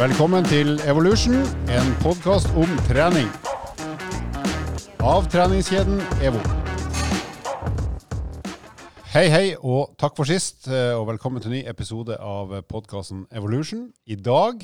[0.00, 1.34] Velkommen til Evolution,
[1.68, 3.26] en podkast om trening.
[5.04, 6.38] Av treningskjeden EVO.
[9.12, 13.90] Hei, hei, og takk for sist, eh, og velkommen til ny episode av podkasten Evolution.
[14.08, 14.62] I dag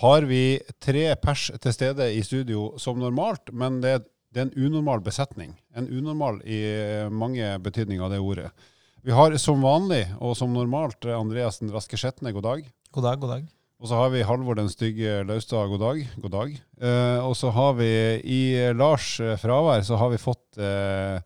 [0.00, 5.04] har vi tre pers til stede i studio som normalt, men det, er en unormal
[5.04, 5.52] besetning.
[5.76, 6.62] En unormal i
[7.12, 8.48] mange betydninger av det ordet.
[9.04, 12.72] Vi har som vanlig og som normalt Andreas den raske Skjetne, god dag.
[12.96, 13.52] God dag, god dag.
[13.76, 15.98] Og så har vi Halvor den stygge Laustad, god dag.
[16.22, 16.52] God dag.
[16.80, 17.88] Eh, og så har vi
[18.24, 18.40] i
[18.72, 21.18] Lars eh, fravær så har vi fått eh,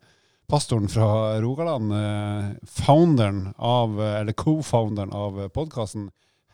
[0.51, 6.09] pastoren fra Rogaland, eh, founderen av, eh, eller co-founderen av podkasten,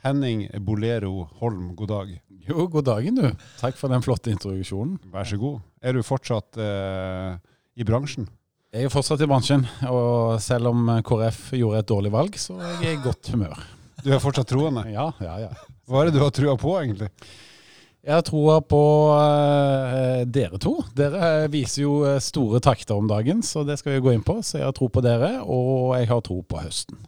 [0.05, 2.11] Henning Bolero Holm, god dag.
[2.45, 3.25] Jo, god dagen du.
[3.57, 4.99] Takk for den flotte introduksjonen.
[5.11, 5.63] Vær så god.
[5.81, 7.39] Er du fortsatt eh,
[7.81, 8.29] i bransjen?
[8.69, 12.85] Jeg er fortsatt i bransjen, og selv om KrF gjorde et dårlig valg, så er
[12.85, 13.65] jeg i godt humør.
[14.05, 14.85] Du er fortsatt troende?
[14.93, 15.49] Ja, ja, ja.
[15.87, 17.07] Hva er det du har trua på, egentlig?
[18.07, 20.77] Jeg har troa på uh, dere to.
[20.95, 24.37] Dere viser jo eh, store takter om dagen, så det skal vi gå inn på.
[24.45, 27.01] Så jeg har tro på dere, og jeg har tro på høsten.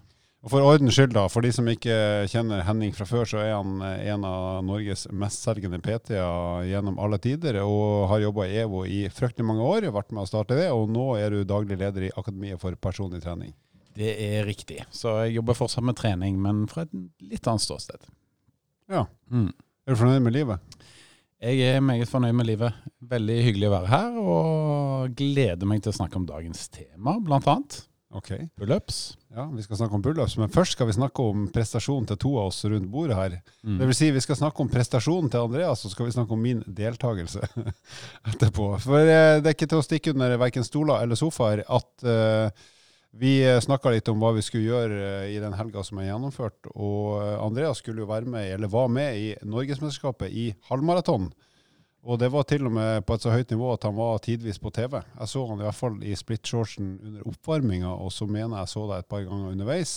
[0.43, 1.95] Og For ordens skyld, da, for de som ikke
[2.31, 7.19] kjenner Henning fra før, så er han eh, en av Norges mestselgende PT-er gjennom alle
[7.23, 10.69] tider, og har jobba i EVO i fryktelig mange år, vært med å starte det,
[10.75, 13.55] og nå er du daglig leder i Akademiet for personlig trening.
[13.95, 14.83] Det er riktig.
[14.95, 18.03] Så jeg jobber fortsatt med trening, men fra et litt annet ståsted.
[18.89, 19.05] Ja.
[19.31, 19.51] Mm.
[19.85, 20.79] Er du fornøyd med livet?
[21.39, 22.79] Jeg er meget fornøyd med livet.
[23.09, 27.47] Veldig hyggelig å være her, og gleder meg til å snakke om dagens tema, blant
[27.47, 27.77] annet.
[28.09, 28.31] Ok.
[28.57, 28.97] Pullups.
[29.35, 32.31] Ja, vi skal snakke om pullups, men først skal vi snakke om prestasjonen til to
[32.41, 33.35] av oss rundt bordet her.
[33.61, 33.77] Mm.
[33.77, 36.33] Det vil si, vi skal snakke om prestasjonen til Andreas, og så skal vi snakke
[36.33, 37.45] om min deltakelse
[38.33, 38.71] etterpå.
[38.81, 42.67] For eh, det er ikke til å stikke under verken stoler eller sofaer at uh,
[43.11, 46.69] vi snakka litt om hva vi skulle gjøre eh, i den helga som er gjennomført.
[46.75, 51.31] Og eh, Andreas skulle jo være med, eller var med i Norgesmesterskapet i halvmaraton.
[52.05, 54.61] Og det var til og med på et så høyt nivå at han var tidvis
[54.61, 55.01] på TV.
[55.01, 58.85] Jeg så han i hvert fall i splitshortsen under oppvarminga, og så mener jeg så
[58.87, 59.95] deg et par ganger underveis.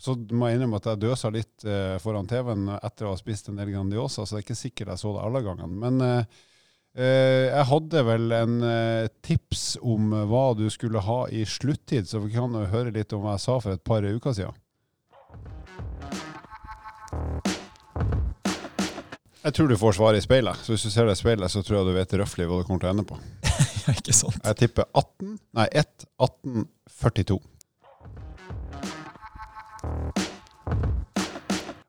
[0.00, 3.50] Så må jeg innrømme at jeg døsa litt eh, foran TV-en etter å ha spist
[3.50, 5.82] en del Grandiosa, så det er ikke sikkert jeg så det alle gangene.
[5.82, 6.49] Men eh, Eh,
[6.98, 12.32] jeg hadde vel en eh, tips om hva du skulle ha i sluttid, så vi
[12.34, 14.56] kan høre litt om hva jeg sa for et par uker siden.
[19.40, 20.58] Jeg tror du får svaret i speilet.
[20.60, 22.66] Så hvis du ser det i speilet, så tror jeg du vet røftlig hva du
[22.68, 23.16] kommer til å ende på.
[23.86, 24.42] ja, ikke sant.
[24.44, 26.68] Jeg tipper 18, nei 1, 18,
[27.00, 27.40] 42.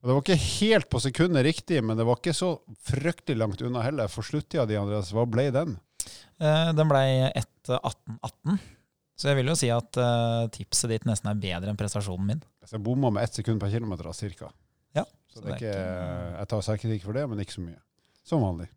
[0.01, 2.55] Og Det var ikke helt på sekundet riktig, men det var ikke så
[2.89, 4.09] fryktelig langt unna heller.
[4.09, 5.75] For sluttida di, Andreas, hva ble den?
[6.41, 7.01] Eh, den ble
[7.37, 8.55] 1.18,18.
[9.13, 12.39] Så jeg vil jo si at eh, tipset ditt nesten er bedre enn prestasjonen min.
[12.65, 14.49] Så jeg bomma med ett sekund per kilometer, cirka.
[14.97, 15.03] Ja.
[15.29, 15.75] Så, så det er ikke,
[16.39, 17.77] jeg tar selvkritikk for det, men ikke så mye.
[18.25, 18.71] Som vanlig.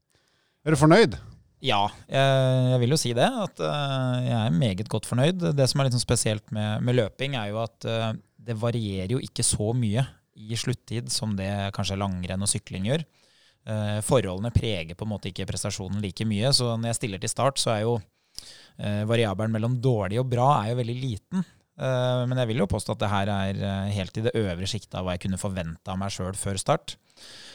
[0.64, 1.16] Er du fornøyd?
[1.64, 3.30] Ja, jeg, jeg vil jo si det.
[3.46, 5.48] At uh, jeg er meget godt fornøyd.
[5.56, 8.10] Det som er litt sånn spesielt med, med løping, er jo at uh,
[8.44, 10.04] det varierer jo ikke så mye
[10.34, 13.04] i sluttid som det kanskje langrenn og sykling gjør.
[13.64, 17.32] Eh, forholdene preger på en måte ikke prestasjonen like mye, så når jeg stiller til
[17.32, 21.46] start, så er jo eh, variabelen mellom dårlig og bra er jo veldig liten.
[21.74, 23.62] Eh, men jeg vil jo påstå at det her er
[23.94, 26.98] helt i det øvre sjiktet av hva jeg kunne forvente av meg sjøl før start.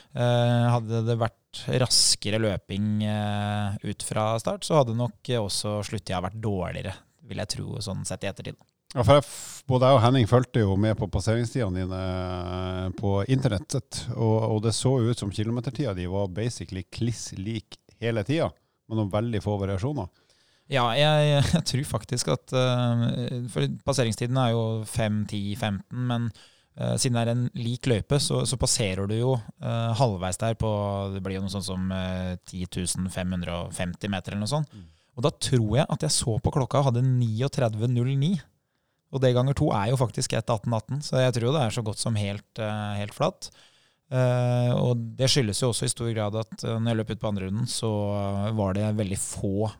[0.09, 3.03] Hadde det vært raskere løping
[3.83, 6.95] ut fra start, så hadde nok også sluttida vært dårligere,
[7.29, 8.57] vil jeg tro, sånn sett i ettertid.
[8.95, 9.25] Ja, for jeg,
[9.69, 13.99] Både jeg og Henning fulgte jo med på passeringstidene dine eh, på internettet.
[14.15, 18.47] Og, og, det så ut som kilometertida di var basically kliss lik hele tida,
[18.89, 20.09] med noen veldig få variasjoner.
[20.73, 23.05] Ja, jeg, jeg tror faktisk at uh,
[23.49, 28.17] For passeringstiden er jo 5, 10, 15, men uh, siden det er en lik løype,
[28.21, 30.69] så, så passerer du jo uh, halvveis der på
[31.13, 34.73] Det blir jo noe sånt som uh, 10.550 meter eller noe sånt.
[34.73, 34.87] Mm.
[35.17, 38.37] Og da tror jeg at jeg så på klokka og hadde 39,09.
[39.09, 42.01] Og det ganger to er jo faktisk 1,1818, så jeg tror det er så godt
[42.01, 43.49] som helt, uh, helt flatt.
[44.09, 47.21] Uh, og det skyldes jo også i stor grad at uh, når jeg løp ut
[47.21, 47.91] på andre runden, så
[48.57, 49.71] var det veldig få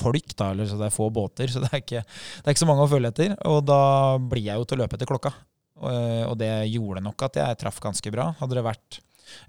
[0.00, 2.62] folk, da, eller så det er få båter, så det er, ikke, det er ikke
[2.62, 3.32] så mange å følge etter.
[3.50, 3.80] Og da
[4.22, 5.32] blir jeg jo til å løpe etter klokka.
[5.82, 8.28] og det gjorde nok at jeg traff ganske bra.
[8.38, 9.00] Hadde det vært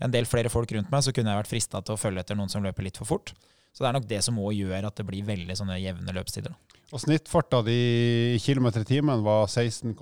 [0.02, 2.40] en del flere folk rundt meg, så kunne jeg vært frista til å følge etter
[2.40, 3.36] noen som løper litt for fort.
[3.72, 6.54] Så det er nok det som òg gjør at det blir veldig sånne jevne løpstider.
[6.92, 7.78] Og snittfarta di
[8.36, 9.96] i kilometer i timen var 16,2.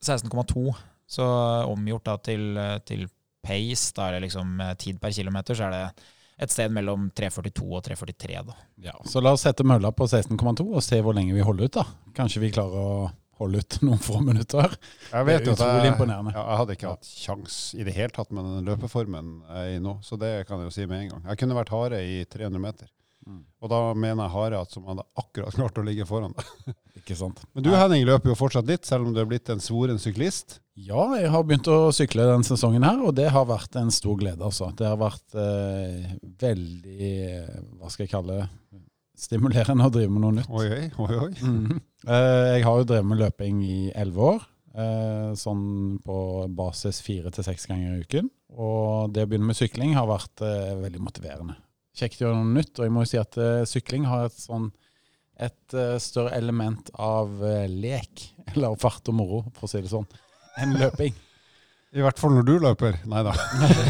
[0.00, 0.74] 16,2.
[1.06, 1.24] Så
[1.70, 2.56] omgjort da til,
[2.88, 3.04] til
[3.46, 6.06] pace, da er det liksom eh, tid per kilometer, så er det
[6.42, 8.40] et sted mellom 3,42 og 3,43.
[8.48, 8.56] da.
[8.88, 11.78] Ja, Så la oss sette mølla på 16,2 og se hvor lenge vi holder ut.
[11.78, 11.84] da.
[12.16, 13.06] Kanskje vi klarer å
[13.38, 14.76] holde ut noen få minutter.
[15.12, 16.32] Jeg vet Det er utrolig imponerende.
[16.32, 19.78] Jeg, jeg hadde ikke hatt kjangs i det hele tatt med den løpeformen jeg er
[19.78, 21.24] i nå, så det kan jeg jo si med en gang.
[21.32, 22.92] Jeg kunne vært hare i 300 meter,
[23.26, 23.40] Mm.
[23.58, 26.74] og da mener jeg hare at som hadde akkurat klart å ligge foran deg.
[27.00, 27.40] Ikke sant?
[27.56, 30.60] Men du Henning løper jo fortsatt litt, selv om du er blitt en svoren syklist.
[30.78, 34.14] Ja, jeg har begynt å sykle denne sesongen her, og det har vært en stor
[34.20, 34.38] glede.
[34.46, 34.68] altså.
[34.78, 37.50] Det har vært eh, veldig eh,
[37.80, 38.46] Hva skal jeg kalle det?
[39.16, 40.50] Stimulerende å drive med noe nytt.
[40.52, 40.66] Oi,
[41.00, 41.30] oi, oi.
[42.06, 44.42] Eh, jeg har jo drevet med løping i elleve år.
[44.76, 45.62] eh, sånn
[46.04, 46.16] på
[46.52, 48.28] basis fire til seks ganger i uken.
[48.60, 51.56] Og det å begynne med sykling har vært eh, veldig motiverende.
[51.96, 52.74] Kjekt å gjøre noe nytt.
[52.76, 54.68] Og jeg må jo si at sykling har et sånn
[55.36, 58.22] et større element av lek,
[58.54, 60.06] eller fart og moro, for å si det sånn,
[60.60, 61.16] enn løping.
[61.94, 62.96] I hvert fall når du løper.
[63.08, 63.32] Nei da.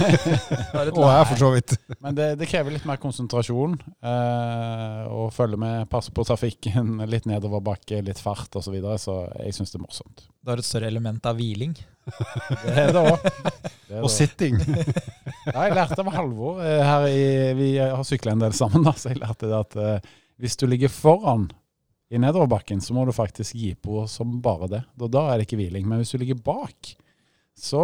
[0.93, 1.75] Og jeg, for så vidt.
[2.05, 3.79] Men det, det krever litt mer konsentrasjon.
[4.05, 8.69] Eh, og følge med, passe på trafikken, litt nedoverbakke, litt fart osv.
[8.69, 10.27] Så, videre, så jeg syns det er morsomt.
[10.45, 11.73] Du har et større element av hviling.
[12.07, 13.31] Det er det òg.
[14.03, 14.61] Og sitting.
[15.47, 18.91] Ja, jeg lærte av Halvor eh, her i Vi har sykla en del sammen, da,
[18.99, 20.09] så jeg lærte det at eh,
[20.43, 21.45] hvis du ligger foran
[22.11, 24.81] i nedoverbakken, så må du faktisk gi på som bare det.
[24.99, 25.87] Da, da er det ikke hviling.
[25.87, 26.97] Men hvis du ligger bak,
[27.57, 27.83] så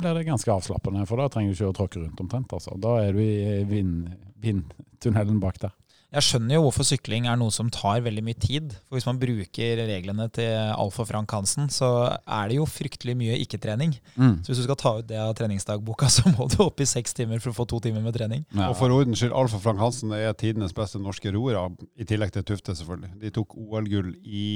[0.00, 1.04] blir det ganske avslappende.
[1.08, 2.52] For da trenger du ikke å tråkke rundt omtrent.
[2.56, 2.74] Altså.
[2.80, 5.72] Da er du i vind- vindtunnelen bak der.
[6.14, 8.70] Jeg skjønner jo hvorfor sykling er noe som tar veldig mye tid.
[8.86, 11.88] For hvis man bruker reglene til Alf og Frank Hansen, så
[12.22, 13.96] er det jo fryktelig mye ikke-trening.
[14.14, 17.16] Så hvis du skal ta ut det av treningsdagboka, så må du opp i seks
[17.18, 18.44] timer for å få to timer med trening.
[18.54, 18.68] Ja.
[18.70, 21.66] Og for ordens skyld, Alf og Frank Hansen er tidenes beste norske roere,
[21.98, 23.10] i tillegg til Tufte, selvfølgelig.
[23.24, 24.46] De tok OL-gull i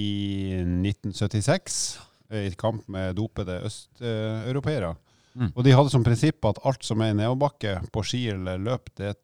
[0.63, 2.05] 1976 eh,
[2.35, 4.95] i kamp med dopede østeuropeere.
[5.39, 5.53] Mm.
[5.55, 8.91] Og de hadde som prinsipp at alt som er i nedoverbakke på ski eller løp,
[8.99, 9.15] det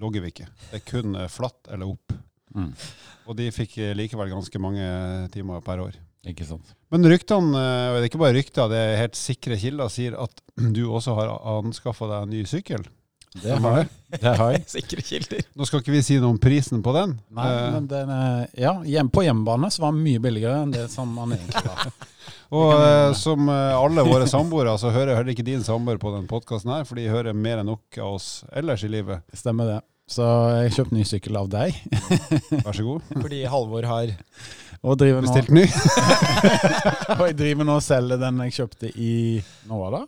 [0.00, 0.48] logger vi ikke.
[0.70, 2.14] Det er kun eh, flatt eller opp.
[2.52, 2.72] Mm.
[3.28, 4.86] Og de fikk eh, likevel ganske mange
[5.34, 5.98] timer per år.
[6.28, 6.74] Ikke sant.
[6.92, 10.18] Men ryktene, eh, og det er ikke bare rykter, det er helt sikre kilder, sier
[10.20, 10.44] at
[10.76, 12.84] du også har anskaffa deg en ny sykkel.
[13.32, 13.88] Det har jeg.
[14.20, 14.62] Det har jeg.
[14.74, 15.44] Sikre kilder.
[15.56, 17.14] Nå skal ikke vi si noe om prisen på den.
[17.32, 20.74] Nei, Eh, men den, er- ja, hjem, på hjemmebane så var den mye billigere enn
[20.74, 21.94] det som man egentlig var.
[22.58, 26.26] Og eh, som eh, alle våre samboere, så hører heller ikke din samboer på den
[26.28, 29.24] podkasten her, for de hører mer enn nok av oss ellers i livet.
[29.32, 29.78] Stemmer det.
[30.12, 30.26] Så
[30.60, 31.78] jeg kjøpte ny sykkel av deg,
[32.66, 33.06] Vær så god.
[33.16, 34.12] Fordi Halvor har
[34.82, 35.62] og driver nå, Bestilt ny.
[37.16, 39.12] og jeg driver nå og selger den jeg kjøpte i
[39.70, 40.02] nå var det?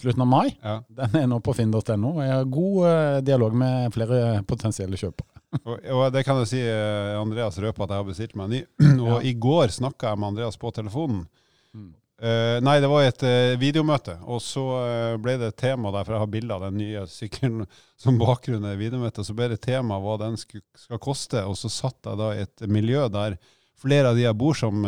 [0.00, 0.50] Slutten av mai.
[0.62, 0.80] Ja.
[0.88, 2.12] Den er nå på finn.no.
[2.22, 5.30] Jeg har god eh, dialog med flere potensielle kjøpere.
[5.62, 8.56] Og, og det kan jeg si, eh, Andreas røper at jeg har bestilt meg en
[8.56, 8.64] ny.
[9.06, 9.20] Og Ja.
[9.30, 11.24] i går snakka jeg med Andreas på telefonen.
[11.72, 11.94] Mm.
[12.16, 16.16] Eh, nei, det var et uh, videomøte, og så uh, ble det tema der, for
[16.16, 17.66] jeg har bilde av den nye sykkelen
[18.02, 21.68] som bakgrunn i videomøtet, så ble det tema hva den sku, skal koste, og så
[21.72, 23.36] satt jeg da i et miljø der
[23.76, 24.80] flere av de jeg bor som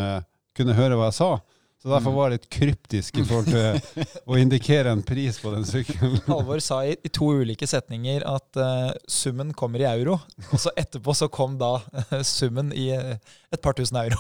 [0.57, 1.31] kunne høre hva jeg sa.
[1.79, 2.17] Så derfor Mm.
[2.17, 6.17] var jeg litt kryptisk i forhold til å indikere en pris på den sykkelen.
[6.27, 10.17] Halvor sa i, i to ulike setninger at uh, summen kommer i euro,
[10.51, 13.15] og så etterpå så kom da uh, summen i uh,
[13.55, 14.19] et par tusen euro.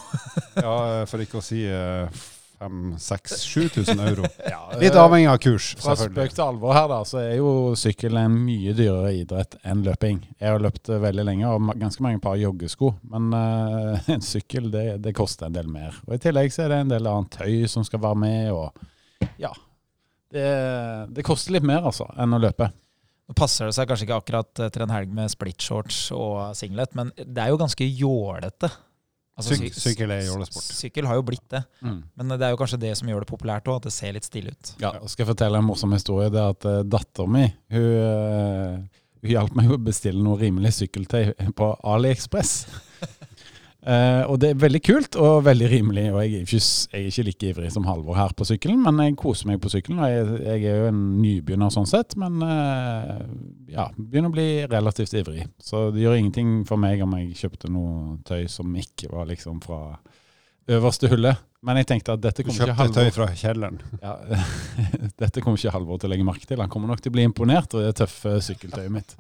[0.54, 2.06] Ja, for ikke å si eh,
[2.58, 4.24] 5000-7000 euro.
[4.50, 7.52] Ja, Litt eh, avhengig av kurs, Fra spøk til alvor her, da, så er jo
[7.78, 10.20] sykkel en mye dyrere idrett enn løping.
[10.38, 14.70] Jeg har løpt eh, veldig lenge og ganske mange par joggesko, men uh, en sykkel
[14.74, 15.96] det, det koster en del mer.
[16.08, 19.32] Og I tillegg så er det en del annet tøy som skal være med, og
[19.40, 19.52] ja.
[20.28, 20.48] Det,
[21.16, 22.68] det koster litt mer altså enn å løpe.
[23.28, 27.10] Nå passer det seg kanskje ikke akkurat til en helg med splitshorts og singlet, men
[27.16, 28.70] det er jo ganske jålete.
[29.38, 30.64] Altså, Syk- sykkel er jålesport.
[30.74, 33.68] Sykkel har jo blitt det, men det er jo kanskje det som gjør det populært
[33.70, 34.72] òg, at det ser litt stille ut.
[34.82, 36.26] Ja, og skal jeg fortelle en morsom historie.
[36.34, 40.74] Det er at uh, datteren min hun, eh, hun hjalp meg å bestille noe rimelig
[40.80, 42.56] sykkeltøy på AliExpress.
[43.86, 46.06] Eh, og det er veldig kult og veldig rimelig.
[46.10, 48.98] Og jeg er, ikke, jeg er ikke like ivrig som Halvor her på sykkelen, men
[49.04, 50.02] jeg koser meg på sykkelen.
[50.02, 53.22] Og jeg, jeg er jo en nybegynner sånn sett, men uh,
[53.70, 55.46] ja, begynner å bli relativt ivrig.
[55.62, 59.62] Så det gjør ingenting for meg om jeg kjøpte noe tøy som ikke var liksom
[59.64, 59.82] fra
[60.68, 61.47] øverste hullet.
[61.66, 63.78] Men jeg tenkte at dette kommer ikke kjøpte Halvor tøy fra kjelleren.
[63.98, 64.12] ja,
[65.22, 66.60] Dette kommer ikke Halvor til å legge merke til.
[66.62, 69.16] Han kommer nok til å bli imponert over det tøffe sykkeltøyet mitt.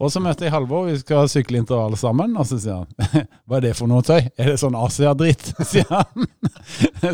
[0.00, 3.60] Og så møter jeg Halvor, vi skal sykle intervall sammen, og så sier han Hva
[3.60, 4.18] er det for noe tøy?
[4.34, 5.52] Er det sånn Asia-dritt?
[5.70, 6.26] sier han.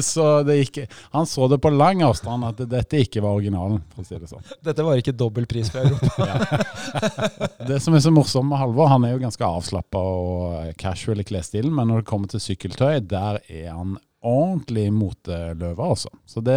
[0.02, 0.80] Så det gikk
[1.12, 4.32] Han så det på lang avstand at dette ikke var originalen, for å si det
[4.32, 4.48] sånn.
[4.64, 7.44] Dette var ikke dobbel pris fra Europa.
[7.68, 11.28] Det som er så morsomt med Halvor, han er jo ganske avslappa og casual i
[11.28, 16.11] klesstilen, men når det kommer til sykkeltøy, der er han ordentlig moteløve, altså.
[16.28, 16.56] Så det,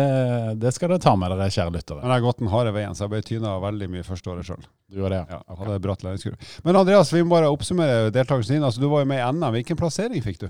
[0.61, 2.01] det skal dere ta med dere, kjære lyttere.
[2.01, 4.47] Men jeg har gått den harde veien, så jeg ble tyna veldig mye første året
[4.49, 4.65] sjøl.
[4.89, 6.39] Du gjør det, Ja, hadde bratt læringskurve.
[6.65, 8.65] Men Andreas, vi må bare oppsummere deltakelsen din.
[8.65, 9.49] Altså, du var jo med i NM.
[9.57, 10.49] Hvilken plassering fikk du?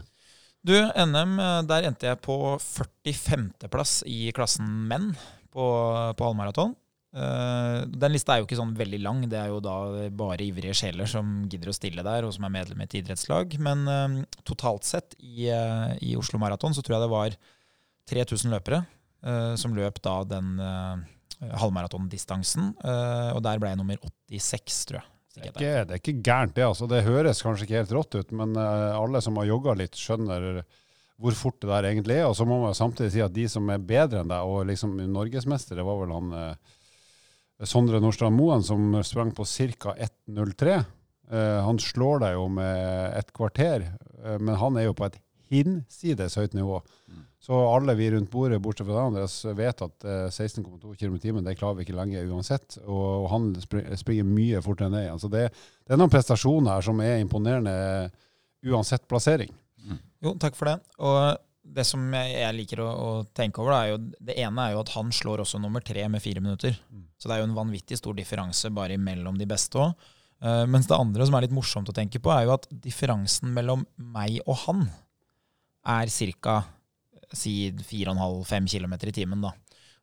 [0.68, 5.12] Du, NM, eh, der endte jeg på 45.-plass i klassen menn
[5.54, 5.66] på,
[6.16, 6.76] på halvmaraton.
[7.10, 9.24] Uh, den lista er jo ikke sånn veldig lang.
[9.30, 12.54] Det er jo da bare ivrige sjeler som gidder å stille der, og som er
[12.54, 13.56] medlem i et idrettslag.
[13.66, 17.40] Men uh, totalt sett i, uh, i, Oslo Maraton så tror jeg det var
[18.14, 18.86] 3000 løpere
[19.60, 20.54] som løp da den
[21.60, 22.70] halvmaratondistansen.
[22.80, 23.98] og der ble jeg nummer
[24.32, 25.10] 86, tror jeg.
[25.34, 26.64] Det er, ikke, det er ikke gærent, det.
[26.64, 26.88] altså.
[26.88, 30.48] Det høres kanskje ikke helt rått ut, men alle som har jogga litt, skjønner
[31.20, 32.30] hvor fort det der egentlig er.
[32.32, 34.96] Og så må man samtidig si at de som er bedre enn deg, og liksom
[35.12, 36.32] norgesmestere, var vel han
[37.68, 39.96] Sondre Nordstrand Moen, som sprang på ca.
[39.96, 40.78] 1,03.
[41.30, 43.84] Uh, han slår deg jo med et kvarter,
[44.24, 46.80] uh, men han er jo på et hinsides høyt nivå.
[47.10, 47.26] Mm.
[47.40, 51.22] Så alle vi rundt bordet, bortsett fra deg, Andreas, vet at uh, 16,2 km i
[51.24, 52.80] timen det klarer vi ikke lenge uansett.
[52.86, 57.04] Og, han springer, mye fortere enn igjen Altså det, det, er noen prestasjoner her som
[57.06, 57.76] er imponerende
[58.66, 59.54] uansett plassering.
[59.86, 60.02] Mm.
[60.26, 60.80] Jo, takk for det.
[61.00, 61.20] Og
[61.76, 64.00] det som jeg liker å, å tenke over, da, er jo,
[64.30, 66.78] det ene er jo at han slår også nummer tre med fire minutter.
[66.90, 67.04] Mm.
[67.20, 70.10] Så det er jo en vanvittig stor differanse bare mellom de beste òg.
[70.40, 72.68] Uh, eh, mens det andre som er litt morsomt å tenke på, er jo at
[72.72, 73.86] differansen mellom
[74.16, 74.88] meg og han
[75.90, 76.12] er
[76.44, 76.62] ca.
[77.34, 79.42] si 4,5-5 km i timen.
[79.42, 79.54] da.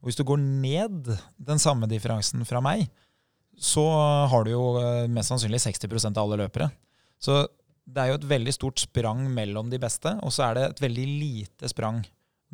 [0.00, 2.86] Og hvis du går ned den samme differansen fra meg,
[3.56, 3.82] så
[4.28, 6.70] har du jo uh, mest sannsynlig 60% av alle løpere.
[7.18, 7.46] Så
[7.86, 10.84] det er jo et veldig stort sprang mellom de beste, og så er det et
[10.86, 12.02] veldig lite sprang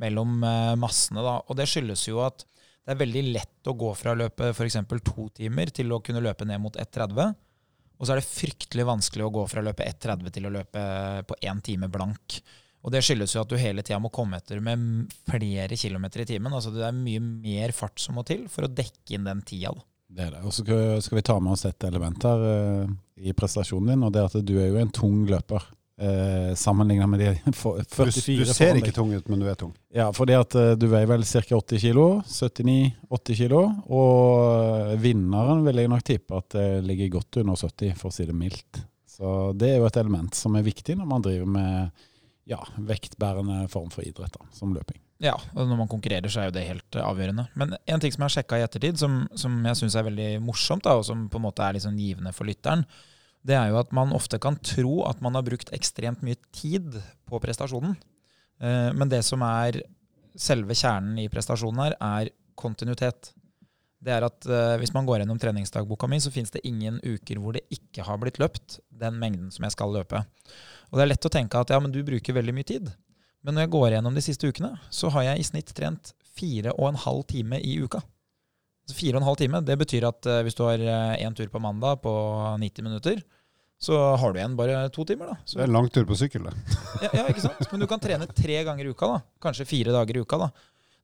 [0.01, 1.25] mellom uh, massene.
[1.25, 1.39] da.
[1.49, 2.45] Og det skyldes jo at
[2.83, 4.81] det er veldig lett å gå fra å løpe f.eks.
[5.07, 7.37] to timer til å kunne løpe ned mot 1,30.
[8.03, 10.83] Og så er det fryktelig vanskelig å gå fra å løpe 1,30 til å løpe
[11.29, 12.41] på én time blank.
[12.83, 16.29] Og det skyldes jo at du hele tida må komme etter med flere kilometer i
[16.33, 16.53] timen.
[16.53, 19.71] Altså det er mye mer fart som må til for å dekke inn den tida.
[19.71, 19.87] da.
[20.13, 20.43] Det er det.
[20.45, 20.65] Og så
[21.05, 24.29] skal vi ta med oss et element her uh, i prestasjonen din, og det er
[24.29, 25.65] at du er jo en tung løper.
[26.03, 29.73] Uh, Sammenligna med de 44 Du, du ser ikke tung ut, men du er tung.
[29.95, 31.43] Ja, fordi at uh, du veier vel ca.
[31.43, 32.01] 80 kg.
[32.29, 33.59] 79-80 kg.
[33.89, 38.29] Og vinneren vil jeg nok tippe at det ligger godt under 70, for å si
[38.29, 38.85] det mildt.
[39.13, 42.05] Så det er jo et element som er viktig når man driver med
[42.49, 44.99] ja, vektbærende form for idrett, da, som løping.
[45.23, 47.47] Ja, og når man konkurrerer, så er jo det helt uh, avgjørende.
[47.59, 50.29] Men en ting som jeg har sjekka i ettertid, som, som jeg syns er veldig
[50.43, 52.83] morsomt, da, og som på en måte er sånn givende for lytteren,
[53.47, 56.99] det er jo at man ofte kan tro at man har brukt ekstremt mye tid
[57.31, 57.95] på prestasjonen.
[58.63, 59.79] Uh, men det som er
[60.39, 63.31] selve kjernen i prestasjonen her, er kontinuitet.
[64.03, 67.39] Det er at uh, Hvis man går gjennom treningsdagboka mi, så finnes det ingen uker
[67.39, 70.25] hvor det ikke har blitt løpt den mengden som jeg skal løpe.
[70.91, 72.91] Og det er lett å tenke at ja, men du bruker veldig mye tid.
[73.43, 76.75] Men når jeg går gjennom de siste ukene, så har jeg i snitt trent fire
[76.79, 78.01] og en halv time i uka.
[78.89, 81.37] Så fire og en halv time, det betyr at uh, hvis du har én uh,
[81.39, 82.13] tur på mandag på
[82.63, 83.23] 90 minutter,
[83.83, 85.33] så har du igjen bare to timer.
[85.33, 85.37] da.
[85.45, 86.55] Så, det er en lang tur på sykkel, det.
[87.05, 87.65] ja, ja, ikke sant?
[87.73, 89.09] Men du kan trene tre ganger i uka.
[89.11, 89.21] da.
[89.43, 90.39] Kanskje fire dager i uka.
[90.45, 90.51] da.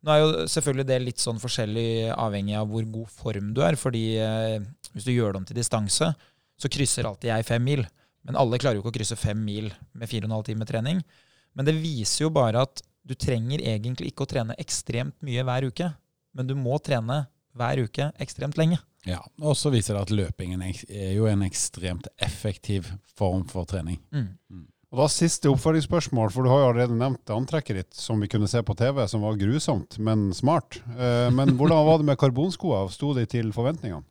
[0.07, 3.79] Nå er jo selvfølgelig det litt sånn forskjellig avhengig av hvor god form du er.
[3.79, 4.59] fordi uh,
[4.95, 6.13] hvis du gjør det om til distanse,
[6.59, 7.83] så krysser alltid jeg fem mil.
[8.27, 10.69] Men alle klarer jo ikke å krysse fem mil med fire og en halv time
[10.69, 11.03] trening.
[11.59, 15.67] Men det viser jo bare at du trenger egentlig ikke å trene ekstremt mye hver
[15.73, 15.89] uke,
[16.39, 17.25] men du må trene
[17.59, 18.79] hver uke ekstremt lenge.
[19.09, 23.99] Ja, Og så viser det at løpingen er jo en ekstremt effektiv form for trening.
[24.15, 24.29] Mm.
[24.53, 24.67] Mm.
[24.89, 28.49] Og da Siste oppfølgingsspørsmål, for du har jo allerede nevnt antrekket ditt som vi kunne
[28.49, 30.79] se på TV, som var grusomt, men smart.
[30.95, 32.87] Eh, men hvordan var det med karbonskoa?
[32.93, 34.07] Sto de til forventningene?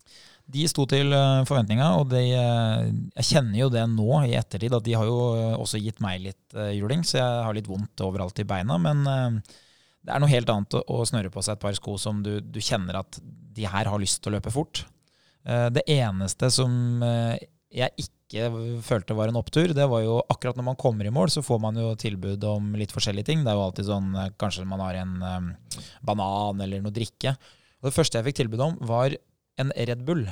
[0.48, 2.90] De sto til eh, forventninga, og de, eh,
[3.20, 6.22] jeg kjenner jo det nå i ettertid, at de har jo eh, også gitt meg
[6.24, 8.78] litt juling, så jeg har litt vondt overalt i beina.
[8.80, 12.38] Men det er noe helt annet å snøre på seg et par sko som du,
[12.40, 14.86] du kjenner at de her har lyst til å løpe fort.
[15.44, 18.50] Det eneste som jeg ikke
[18.84, 21.62] følte var en opptur, det var jo akkurat når man kommer i mål, så får
[21.64, 23.44] man jo tilbud om litt forskjellige ting.
[23.44, 25.16] Det er jo alltid sånn kanskje man har en
[26.08, 27.36] banan eller noe drikke.
[27.82, 29.16] Og det første jeg fikk tilbud om, var
[29.62, 30.26] en Red Bull.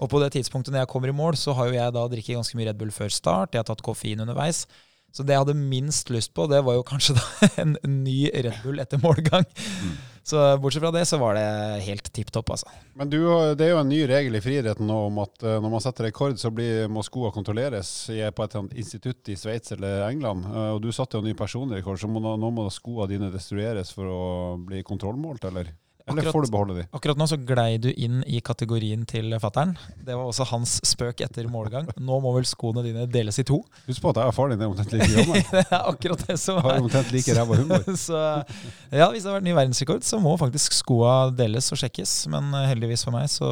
[0.00, 2.38] Og på det tidspunktet når jeg kommer i mål, så har jo jeg da drikket
[2.38, 3.54] ganske mye Red Bull før start.
[3.54, 4.64] Jeg har tatt koffein underveis.
[5.10, 8.62] Så det jeg hadde minst lyst på, det var jo kanskje da en ny Red
[8.64, 9.44] Bull etter målgang.
[9.82, 9.98] Mm.
[10.30, 12.70] Så bortsett fra det, så var det helt tipp topp, altså.
[12.94, 13.18] Men du,
[13.58, 16.06] det er jo en ny regel i friidretten nå om at eh, når man setter
[16.06, 17.90] rekord, så blir, må skoene kontrolleres
[18.36, 20.46] på et institutt i Sveits eller England.
[20.46, 23.32] Eh, og du satte jo en ny personlig rekord, så må, nå må skoene dine
[23.34, 24.22] destrueres for å
[24.68, 25.72] bli kontrollmålt, eller?
[26.08, 26.84] Eller får du beholde de?
[26.96, 29.74] Akkurat nå så glei du inn i kategorien til fattern.
[30.00, 31.88] Det var også hans spøk etter målgang.
[32.00, 33.60] Nå må vel skoene dine deles i to.
[33.86, 35.42] Husk på at jeg og faren din er omtrent like gamle.
[35.54, 37.86] det er akkurat det som Har omtrent like ræva humor.
[38.06, 42.16] så ja, hvis det har vært ny verdensrekord, så må faktisk skoa deles og sjekkes.
[42.32, 43.50] Men eh, heldigvis for meg, så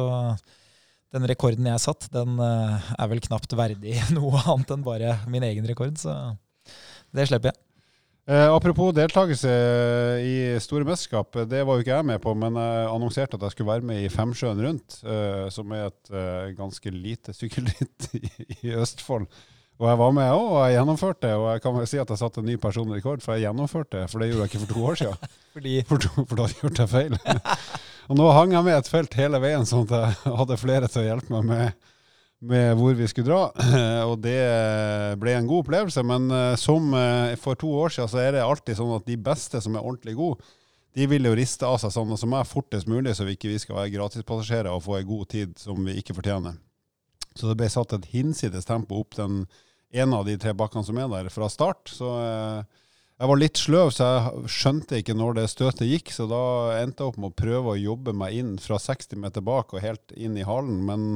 [1.15, 5.17] den rekorden jeg har satt, den eh, er vel knapt verdig noe annet enn bare
[5.31, 5.97] min egen rekord.
[6.01, 6.15] Så
[7.15, 7.61] det slipper jeg.
[8.29, 9.49] Eh, apropos deltakelse
[10.21, 13.55] i store mesterskap, det var jo ikke jeg med på, men jeg annonserte at jeg
[13.55, 18.29] skulle være med i Femsjøen rundt, eh, som er et eh, ganske lite sykkelritt i,
[18.59, 19.25] i Østfold.
[19.79, 21.33] Og jeg var med òg, og jeg gjennomførte.
[21.39, 24.03] Og jeg kan si at jeg satte en ny personlig rekord, for jeg gjennomførte.
[24.11, 25.35] For det gjorde jeg ikke for to år siden.
[25.55, 27.15] Fordi For, to, for da hadde jeg gjort jeg feil.
[28.11, 31.01] og nå hang jeg med et felt hele veien, sånn at jeg hadde flere til
[31.01, 31.88] å hjelpe meg med,
[32.39, 33.41] med hvor vi skulle dra.
[34.09, 34.39] Og det
[35.19, 36.03] ble en god opplevelse.
[36.07, 39.19] Men eh, som eh, for to år siden, så er det alltid sånn at de
[39.19, 40.55] beste som er ordentlig gode,
[40.97, 43.77] de vil jo riste av seg sånn som meg fortest mulig, så vi ikke skal
[43.77, 46.57] være gratispassasjerer og få en god tid som vi ikke fortjener.
[47.37, 49.43] Så det ble satt et hinsides tempo opp den
[49.93, 51.91] ene av de tre bakkene som er der, fra start.
[51.93, 52.79] Så eh,
[53.19, 56.13] jeg var litt sløv, så jeg skjønte ikke når det støtet gikk.
[56.15, 56.41] Så da
[56.79, 59.83] endte jeg opp med å prøve å jobbe meg inn fra 60 meter bak og
[59.83, 60.81] helt inn i halen.
[60.87, 61.07] Men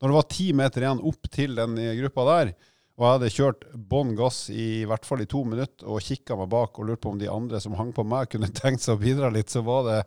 [0.00, 2.54] når det var ti meter igjen opp til den gruppa der,
[2.94, 6.36] og jeg hadde kjørt bånn gass i, i hvert fall i to minutter og kikka
[6.38, 8.94] meg bak og lurt på om de andre som hang på meg, kunne tenkt seg
[8.94, 9.98] å bidra litt, så var det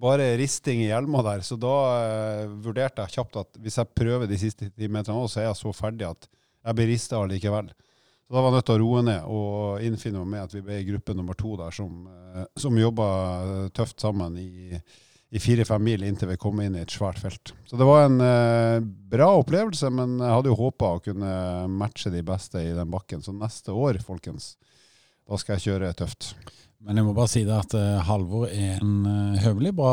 [0.00, 1.44] bare risting i hjelma der.
[1.44, 5.42] Så da eh, vurderte jeg kjapt at hvis jeg prøver de siste ti meterne så
[5.42, 7.68] er jeg så ferdig at jeg blir rista allikevel.
[7.68, 10.64] Så da var jeg nødt til å roe ned og innfinne meg med at vi
[10.64, 13.10] ble i gruppe nummer to der, som, eh, som jobba
[13.76, 14.80] tøft sammen i,
[15.30, 17.52] i fire-fem mil inntil vi kom inn i et svært felt.
[17.70, 18.80] Så det var en eh,
[19.12, 21.34] bra opplevelse, men jeg hadde jo håpa å kunne
[21.70, 23.22] matche de beste i den bakken.
[23.22, 24.56] Så neste år, folkens,
[25.30, 26.32] da skal jeg kjøre tøft.
[26.80, 29.92] Men jeg må bare si det at uh, Halvor er en uh, høvelig bra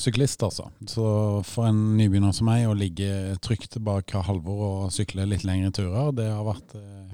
[0.00, 0.68] syklist, altså.
[0.84, 1.06] Så
[1.48, 6.12] for en nybegynner som meg å ligge trygt bak Halvor og sykle litt lengre turer,
[6.18, 7.05] det har vært uh,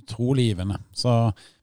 [0.00, 0.78] utrolig givende.
[0.96, 1.12] Så,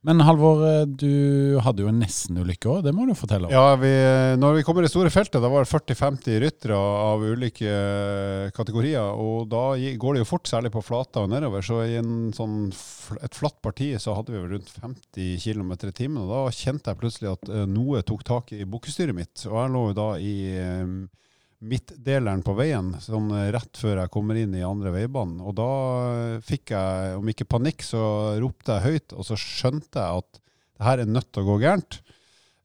[0.06, 3.54] men Halvor, du hadde jo en nestenulykke òg, det må du fortelle om.
[3.54, 3.92] Ja, vi,
[4.40, 7.74] når vi kommer i det store feltet, da var det 40-50 ryttere av ulike
[8.56, 9.12] kategorier.
[9.20, 11.66] Og da går det jo fort, særlig på flata og nedover.
[11.66, 12.00] Så i
[12.36, 12.58] sånn,
[13.20, 16.24] et flatt parti så hadde vi vel rundt 50 km i timen.
[16.24, 19.48] Og da kjente jeg plutselig at noe tok tak i bukkestyret mitt.
[19.50, 20.36] Og jeg lå jo da i
[21.60, 25.42] midtdeleren på veien, sånn rett før jeg kommer inn i andre veibanen.
[25.44, 25.72] Og da
[26.46, 28.04] fikk jeg, om ikke panikk, så
[28.40, 31.58] ropte jeg høyt, og så skjønte jeg at det her er nødt til å gå
[31.66, 32.00] gærent.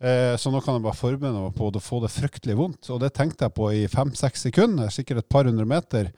[0.05, 2.91] Eh, så nå kan jeg bare forberede meg på å få det fryktelig vondt.
[2.95, 6.13] Og det tenkte jeg på i fem-seks sekunder, sikkert et par hundre meter,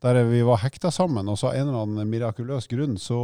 [0.00, 1.28] der vi var hekta sammen.
[1.28, 3.18] Og så av en eller annen mirakuløs grunn så,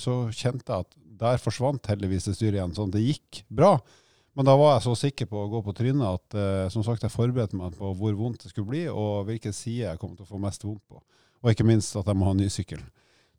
[0.00, 2.72] så kjente jeg at der forsvant heldigvis det styret igjen.
[2.74, 3.76] Sånn at det gikk bra.
[4.38, 7.04] Men da var jeg så sikker på å gå på trynet at eh, som sagt,
[7.04, 10.24] jeg forberedte meg på hvor vondt det skulle bli, og hvilken side jeg kom til
[10.24, 11.02] å få mest vondt på.
[11.42, 12.80] Og ikke minst at jeg må ha ny sykkel.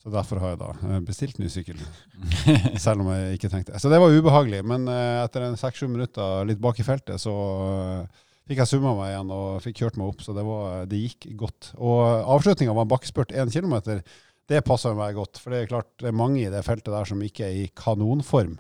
[0.04, 1.80] Så derfor har jeg da bestilt ny sykkel.
[2.84, 4.60] Selv om jeg ikke tenkte Så det var ubehagelig.
[4.68, 7.34] Men eh, etter en seks-sju minutter litt bak i feltet, så
[7.70, 10.26] eh, fikk jeg summa meg igjen og fikk kjørt meg opp.
[10.26, 11.72] Så det, var, det gikk godt.
[11.80, 12.04] Og
[12.36, 14.04] avslutninga var en bakkespurt én kilometer.
[14.52, 15.40] Det passa meg godt.
[15.40, 17.72] For det er klart det er mange i det feltet der som ikke er i
[17.72, 18.60] kanonform.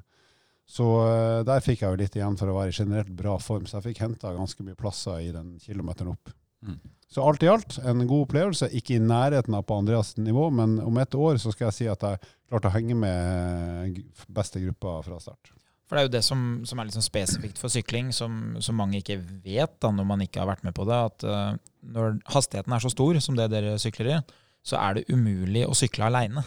[0.69, 3.67] Så uh, der fikk jeg jo litt igjen for å være i generelt bra form,
[3.67, 6.31] så jeg fikk henta ganske mye plasser i den kilometeren opp.
[6.63, 6.79] Mm.
[7.13, 8.71] Så alt i alt en god opplevelse.
[8.73, 11.89] Ikke i nærheten av på Andreas nivå, men om et år så skal jeg si
[11.91, 13.99] at jeg klarte å henge med
[14.33, 15.51] beste gruppa fra start.
[15.83, 18.97] For det er jo det som, som er liksom spesifikt for sykling, som, som, mange
[18.97, 21.59] ikke vet da, når man ikke har vært med på det, at uh,
[21.93, 24.17] når hastigheten er så stor som det dere sykler i,
[24.65, 26.41] så er det umulig å sykle aleine.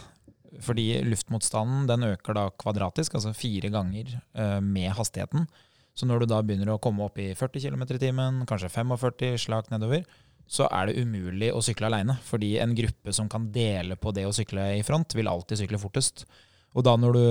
[0.63, 5.47] Fordi luftmotstanden den øker da kvadratisk, altså fire ganger uh, med hastigheten.
[5.97, 9.39] Så når du da begynner å komme opp i 40 km i timen, kanskje 45
[9.47, 10.03] slag nedover,
[10.47, 12.15] så er det umulig å sykle aleine.
[12.27, 15.81] Fordi en gruppe som kan dele på det å sykle i front, vil alltid sykle
[15.81, 16.27] fortest.
[16.77, 17.25] Og da når du,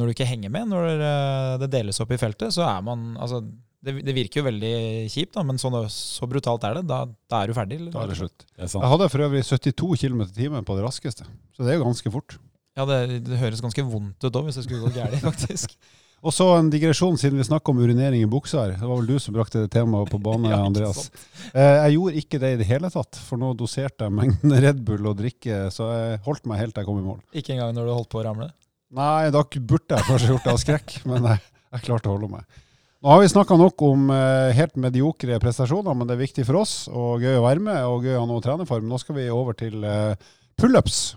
[0.00, 3.12] når du ikke henger med, når eh, det deles opp i feltet, så er man
[3.20, 3.40] altså,
[3.84, 4.74] det, det, virker jo veldig
[5.12, 6.84] kjipt, da, men så, så brutalt er det.
[6.90, 7.78] Da, da, er du ferdig.
[7.92, 8.42] Da er det slutt.
[8.50, 11.72] Det er jeg hadde for øvrig 72 km i timen på det raskeste, så det
[11.72, 12.38] er jo ganske fort.
[12.78, 15.74] Ja, det, det høres ganske vondt ut òg, hvis det skulle gå galt, faktisk.
[16.18, 18.72] Og så en digresjon, siden vi snakker om urinering i buksa her.
[18.78, 21.10] Det var vel du som brakte det temaet på bane, ja, Andreas.
[21.52, 24.82] Eh, jeg gjorde ikke det i det hele tatt, for nå doserte jeg mengden Red
[24.86, 27.20] Bull og drikke, så jeg holdt meg helt til jeg kom i mål.
[27.38, 28.50] Ikke engang når du holdt på å ramle?
[28.98, 31.44] Nei, da burde jeg kanskje gjort det av skrekk, men jeg,
[31.76, 32.64] jeg klarte å holde meg.
[32.98, 36.64] Nå har vi snakka nok om eh, helt mediokre prestasjoner, men det er viktig for
[36.64, 38.82] oss og gøy å være med og gøy å ha noe å trene for.
[38.82, 40.16] Men Nå skal vi over til eh,
[40.58, 41.12] pullups.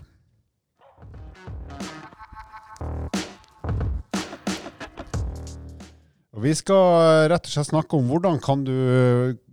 [6.42, 8.74] Vi skal rett og slett snakke om hvordan kan du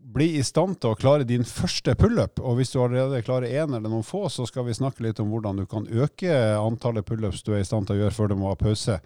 [0.09, 2.41] bli i stand til å klare din første pullup.
[2.41, 5.29] Og hvis du allerede klarer én eller noen få, så skal vi snakke litt om
[5.29, 8.37] hvordan du kan øke antallet pullups du er i stand til å gjøre før du
[8.39, 8.97] må ha pause.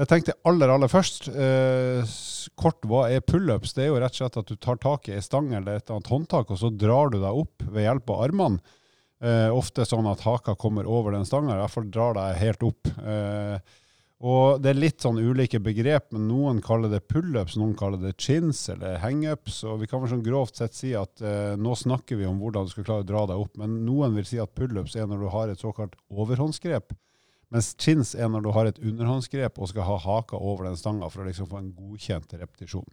[0.00, 2.12] Jeg tenkte aller aller først, eh,
[2.56, 3.74] kort, hva er pullups?
[3.76, 5.92] Det er jo rett og slett at du tar tak i ei stang eller et
[5.92, 8.78] annet håndtak, og så drar du deg opp ved hjelp av armene.
[9.20, 12.88] Eh, ofte sånn at haka kommer over den stanga, derfor drar deg helt opp.
[13.04, 13.58] Eh,
[14.20, 18.18] Og det er litt sånn ulike begrep, men noen kaller det pullups, noen kaller det
[18.20, 19.62] chins eller hangups.
[19.64, 22.66] Og vi kan vel sånn grovt sett si at eh, nå snakker vi om hvordan
[22.68, 25.24] du skal klare å dra deg opp, men noen vil si at pullups er når
[25.24, 26.92] du har et såkalt overhåndsgrep.
[27.50, 31.08] Mens chins er når du har et underhåndsgrep og skal ha haka over den stanga
[31.08, 32.84] for å liksom få en godkjent repetisjon.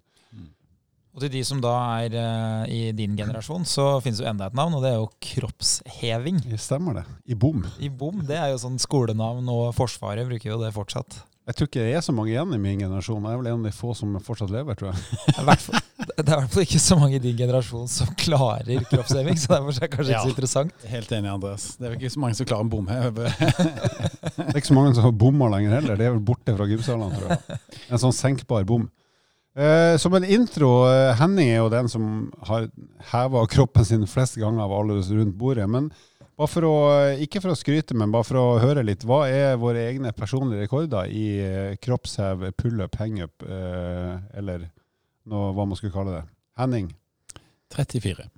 [1.18, 1.72] Og til de som da
[2.06, 5.08] er uh, i din generasjon, så finnes jo enda et navn, og det er jo
[5.26, 6.44] kroppsheving.
[6.46, 7.06] Det stemmer det.
[7.26, 7.64] I bom.
[7.82, 11.24] I bom, det er jo sånn skolenavn, og Forsvaret bruker jo det fortsatt.
[11.48, 13.24] Jeg tror ikke det er så mange igjen i min generasjon.
[13.24, 15.00] Jeg er vel en av de få som fortsatt lever, tror jeg.
[16.18, 19.54] Det er i hvert fall, ikke så mange i din generasjon som klarer kroppsheving, så
[19.56, 20.20] derfor er det kanskje Ja.
[20.20, 20.86] ikke så interessant.
[20.92, 21.66] Helt enig, Andreas.
[21.80, 23.32] Det er vel ikke så mange som klarer en bomheve.
[24.38, 25.98] Det er ikke så mange som har bomma lenger heller.
[25.98, 27.60] Det er vel borte fra gymsalene, tror jeg.
[27.90, 28.86] En sånn senkbar bom.
[29.58, 32.04] Eh, som en intro, eh, Henning er jo den som
[32.46, 32.68] har
[33.10, 35.66] heva kroppen sin flest ganger av alle rundt bordet.
[35.70, 35.90] Men
[36.38, 39.02] bare for å, eh, ikke for å skryte, men bare for å høre litt.
[39.10, 44.68] Hva er våre egne personlige rekorder i eh, kroppshev, pullup, hangup, eh, eller
[45.26, 46.24] noe, hva man skulle kalle det?
[46.62, 46.92] Henning.
[47.74, 48.30] 34.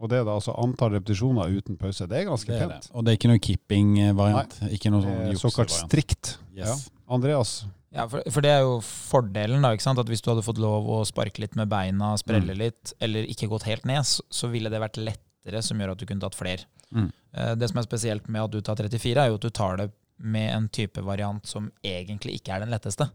[0.00, 2.04] Og det er da altså antall repetisjoner uten pause.
[2.08, 2.92] Det er ganske pent.
[2.92, 4.60] Og det er ikke noe kipping-variant?
[4.76, 6.36] Ikke noe sånn såkalt strikt.
[6.56, 6.86] Yes.
[7.08, 9.98] Andreas, Ja, for, for det er jo fordelen, da, ikke sant?
[9.98, 13.48] at hvis du hadde fått lov å sparke litt med beina, sprelle litt, eller ikke
[13.50, 16.38] gått helt ned, så, så ville det vært lettere, som gjør at du kunne tatt
[16.38, 16.68] flere.
[16.94, 17.08] Mm.
[17.34, 19.80] Eh, Det som er spesielt med at du tar 34, er jo at du tar
[19.82, 19.88] det
[20.22, 23.08] med en type variant som egentlig ikke er den letteste.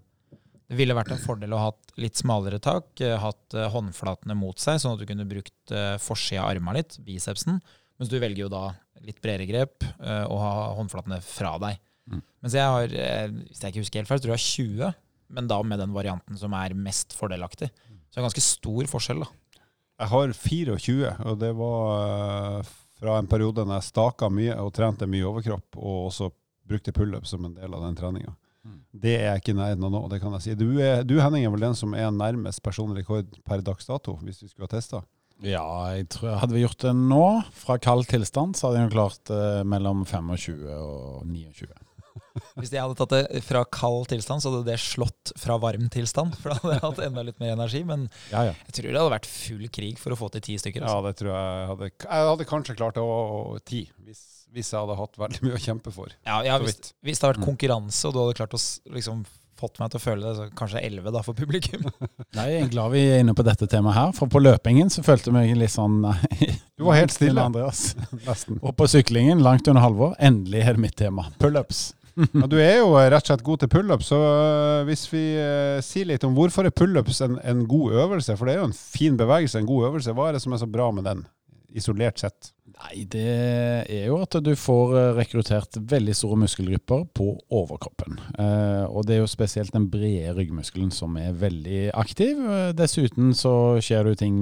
[0.66, 4.60] Det ville vært en fordel å ha litt smalere tak, eh, hatt eh, håndflatene mot
[4.60, 7.62] seg, sånn at du kunne brukt forsida av armene litt, bicepsen,
[7.96, 8.68] mens du velger jo da
[9.06, 11.80] litt bredere grep og ha håndflatene fra deg.
[12.12, 12.22] Mm.
[12.44, 14.94] Mens jeg har, eh, hvis jeg ikke husker helt feil, tror jeg har 20,
[15.36, 17.72] men da med den varianten som er mest fordelaktig.
[17.72, 19.60] Så det er ganske stor forskjell, da.
[19.96, 24.74] Jeg har 24, og det var eh, fra en periode da jeg staka mye og
[24.76, 26.30] trente mye overkropp, og også
[26.66, 28.34] brukte pullup som en del av den treninga.
[28.66, 28.80] Mm.
[29.06, 30.56] Det er jeg ikke i nærheten av nå, det kan jeg si.
[30.60, 34.18] Du, er, du Henning, er vel den som er nærmest personlig rekord per dags dato,
[34.26, 35.04] hvis vi skulle ha testa?
[35.44, 37.26] Ja, jeg tror hadde vi gjort det nå,
[37.60, 41.68] fra kald tilstand, så hadde jeg klart eh, mellom 25 og 29.
[42.60, 46.36] Hvis jeg hadde tatt det fra kald tilstand, så hadde det slått fra varm tilstand.
[46.42, 47.84] For da hadde jeg hatt enda litt mer energi.
[47.88, 48.54] Men Ja, ja.
[48.68, 50.84] jeg tror det hadde vært full krig for å få til ti stykker.
[50.84, 51.08] Ja, Altså.
[51.12, 54.22] det tror jeg hadde Jeg hadde kanskje klart det å ti, hvis,
[54.56, 56.12] hvis jeg hadde hatt veldig mye å kjempe for.
[56.28, 57.50] Ja, ja, hvis, hvis det hadde vært Mm.
[57.52, 58.62] konkurranse, og du hadde klart å
[58.96, 59.26] liksom,
[59.56, 61.86] fått meg til å føle det, så kanskje 11 da for publikum.
[62.36, 65.00] Nei, jeg er glad vi er inne på dette temaet her, for på løpingen så
[65.06, 67.40] følte jeg meg litt sånn nei, Du var helt stille.
[67.40, 67.94] Andreas.
[68.28, 68.60] Nesten.
[68.62, 71.30] Og på syklingen, langt under halvår, endelig er det mitt tema.
[71.40, 71.94] Pullups.
[72.42, 75.24] Ja, du er jo eh, rett og slett god til pullups, så øh, hvis vi
[75.36, 78.70] eh, sier litt om hvorfor er pullups en, en god øvelse, for det er jo
[78.70, 81.26] en fin bevegelse, en god øvelse, hva er det som er så bra med den,
[81.76, 82.55] isolert sett?
[82.76, 83.24] Nei, det
[83.90, 88.18] er jo at du får eh, rekruttert veldig store muskelgrupper på overkroppen.
[88.38, 92.42] Eh, og det er jo spesielt den brede ryggmuskelen som er veldig aktiv.
[92.44, 94.38] Eh, Dessuten så skjer det jo ting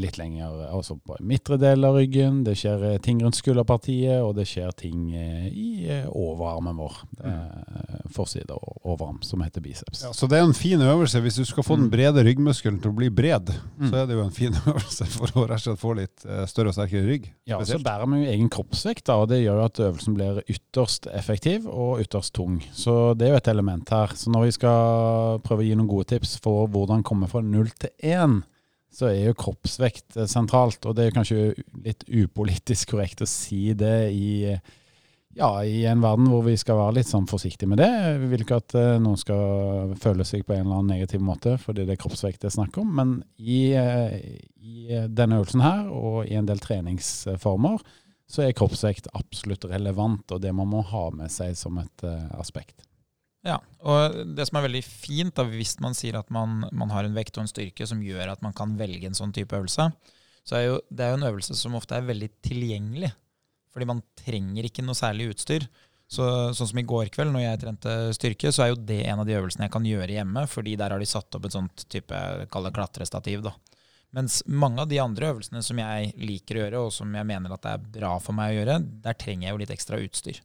[0.00, 2.44] litt lenger, altså på midtre del av ryggen.
[2.46, 7.02] Det skjer ting rundt skulderpartiet, og det skjer ting i overarmen vår.
[8.12, 10.02] Forside og overarm, som heter biceps.
[10.04, 11.20] Ja, så det er en fin øvelse.
[11.24, 11.90] Hvis du skal få den Mm.
[11.90, 13.88] brede ryggmuskelen til å bli bred, Mm.
[13.90, 16.68] så er det jo en fin øvelse for å rett og slett få litt større
[16.68, 17.30] og sterkere rygg.
[17.46, 20.40] Ja, så bærer vi jo egen kroppsvekt, da, og det gjør jo at øvelsen blir
[20.52, 22.60] ytterst effektiv og ytterst tung.
[22.76, 24.14] Så det er jo et element her.
[24.18, 27.72] Så når vi skal prøve å gi noen gode tips for hvordan komme fra null
[27.80, 28.40] til én,
[28.92, 30.84] så er jo kroppsvekt eh, sentralt.
[30.84, 31.42] Og det er jo kanskje
[31.86, 34.56] litt upolitisk korrekt å si det i
[35.34, 37.90] ja, i en verden hvor vi skal være litt sånn forsiktige med det.
[38.20, 41.56] Vi vil ikke at eh, noen skal føle seg på en eller annen negativ måte
[41.60, 42.92] fordi det er kroppsvekt det er snakk om.
[42.98, 44.18] Men i, eh,
[44.60, 47.80] i denne øvelsen her, og i en del treningsformer,
[48.32, 52.28] så er kroppsvekt absolutt relevant, og det man må ha med seg som et eh,
[52.40, 52.84] aspekt.
[53.42, 57.08] Ja, og det som er veldig fint, da, hvis man sier at man, man har
[57.08, 59.88] en vekt og en styrke som gjør at man kan velge en sånn type øvelse,
[60.46, 63.10] så er jo, det er jo en øvelse som ofte er veldig tilgjengelig.
[63.72, 65.66] Fordi man trenger ikke noe særlig utstyr.
[66.12, 69.22] Så, sånn som i går kveld, når jeg trente styrke, så er jo det en
[69.22, 71.86] av de øvelsene jeg kan gjøre hjemme, fordi der har de satt opp et sånt
[71.92, 72.18] type,
[72.52, 73.54] kall det klatrestativ, da.
[74.12, 77.54] Mens mange av de andre øvelsene som jeg liker å gjøre, og som jeg mener
[77.54, 78.74] at det er bra for meg å gjøre,
[79.06, 80.42] der trenger jeg jo litt ekstra utstyr.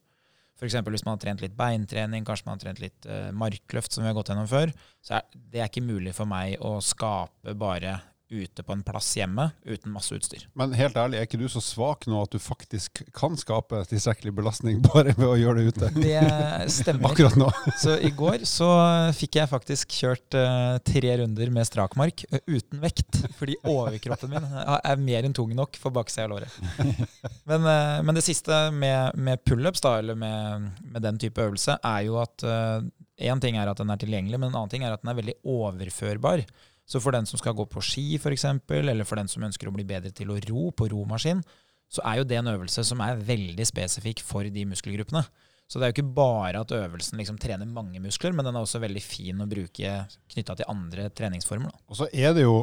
[0.58, 0.78] F.eks.
[0.88, 4.10] hvis man har trent litt beintrening, kanskje man har trent litt eh, markløft, som vi
[4.10, 4.72] har gått gjennom før,
[5.06, 9.50] så er det ikke mulig for meg å skape bare ute på en plass hjemme
[9.66, 10.44] uten masse utstyr.
[10.58, 14.34] Men helt ærlig, er ikke du så svak nå at du faktisk kan skape tilstrekkelig
[14.36, 15.92] belastning bare ved å gjøre det ute?
[15.96, 16.20] Det
[16.74, 17.08] stemmer.
[17.12, 17.50] Akkurat nå.
[17.80, 18.70] Så i går så
[19.18, 23.22] fikk jeg faktisk kjørt uh, tre runder med strakmark uh, uten vekt.
[23.40, 26.54] Fordi overkroppen min er er mer enn tung nok for baksida av låret.
[27.48, 31.78] Men, uh, men det siste med, med pullups, da, eller med, med den type øvelse,
[31.80, 32.44] er jo at
[33.18, 35.18] én ting er at den er tilgjengelig, men en annen ting er at den er
[35.18, 36.44] veldig overførbar.
[36.88, 39.76] Så for den som skal gå på ski, f.eks., eller for den som ønsker å
[39.76, 41.44] bli bedre til å ro på romaskin,
[41.92, 45.24] så er jo det en øvelse som er veldig spesifikk for de muskelgruppene.
[45.68, 48.64] Så det er jo ikke bare at øvelsen liksom trener mange muskler, men den er
[48.64, 49.96] også veldig fin å bruke
[50.32, 51.74] knytta til andre treningsformer.
[51.74, 51.84] Da.
[51.92, 52.62] Og så er det jo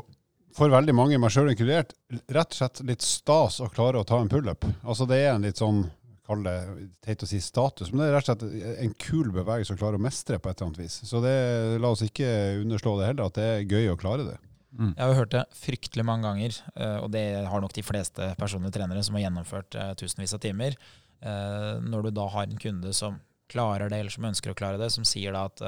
[0.55, 1.93] for veldig mange, meg sjøl inkludert,
[2.33, 4.65] rett og slett litt stas å klare å ta en pullup.
[4.87, 5.83] Altså det er en litt sånn
[6.25, 6.57] kall det
[7.05, 10.01] teit å si status, men det er rett og slett en kul bevegelse å klare
[10.01, 10.97] å mestre på et eller annet vis.
[11.05, 11.35] Så det,
[11.83, 12.29] la oss ikke
[12.63, 14.39] underslå det heller, at det er gøy å klare det.
[14.75, 14.91] Mm.
[14.97, 18.33] Jeg har jo hørt det fryktelig mange ganger, eh, og det har nok de fleste
[18.41, 20.79] personlige trenere som har gjennomført eh, tusenvis av timer.
[21.21, 23.21] Eh, når du da har en kunde som
[23.53, 25.61] klarer det, eller som ønsker å klare det, som sier da at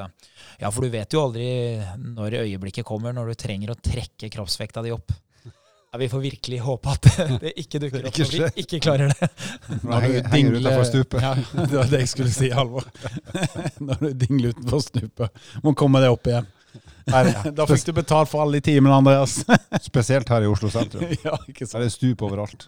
[0.59, 1.45] ja, for du vet jo aldri
[2.01, 5.13] når øyeblikket kommer når du trenger å trekke kroppsvekta di opp.
[5.97, 7.07] Ja, vi får virkelig håpe at
[7.41, 9.29] det ikke dukker opp når vi ikke klarer det.
[9.81, 11.23] Når du dingler utenfor stupet.
[11.25, 11.31] Ja,
[11.71, 12.85] det var det jeg skulle si, Halvor.
[13.87, 15.39] Når du dingler utenfor stupet.
[15.65, 16.51] Må komme deg opp igjen.
[17.09, 19.39] Her, da fikk du betalt for alle de timene, Andreas.
[19.87, 21.07] Spesielt her i Oslo sentrum.
[21.25, 21.79] Ja, ikke sant.
[21.79, 22.67] Her er stup overalt.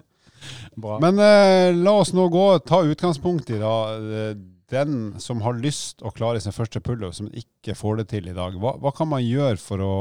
[0.73, 0.97] Bra.
[1.05, 4.31] Men eh, la oss nå gå ta utgangspunkt i da, eh,
[4.73, 8.37] den som har lyst å klare sin første pullup, som ikke får det til i
[8.41, 8.57] dag.
[8.57, 9.93] Hva, hva kan man gjøre for å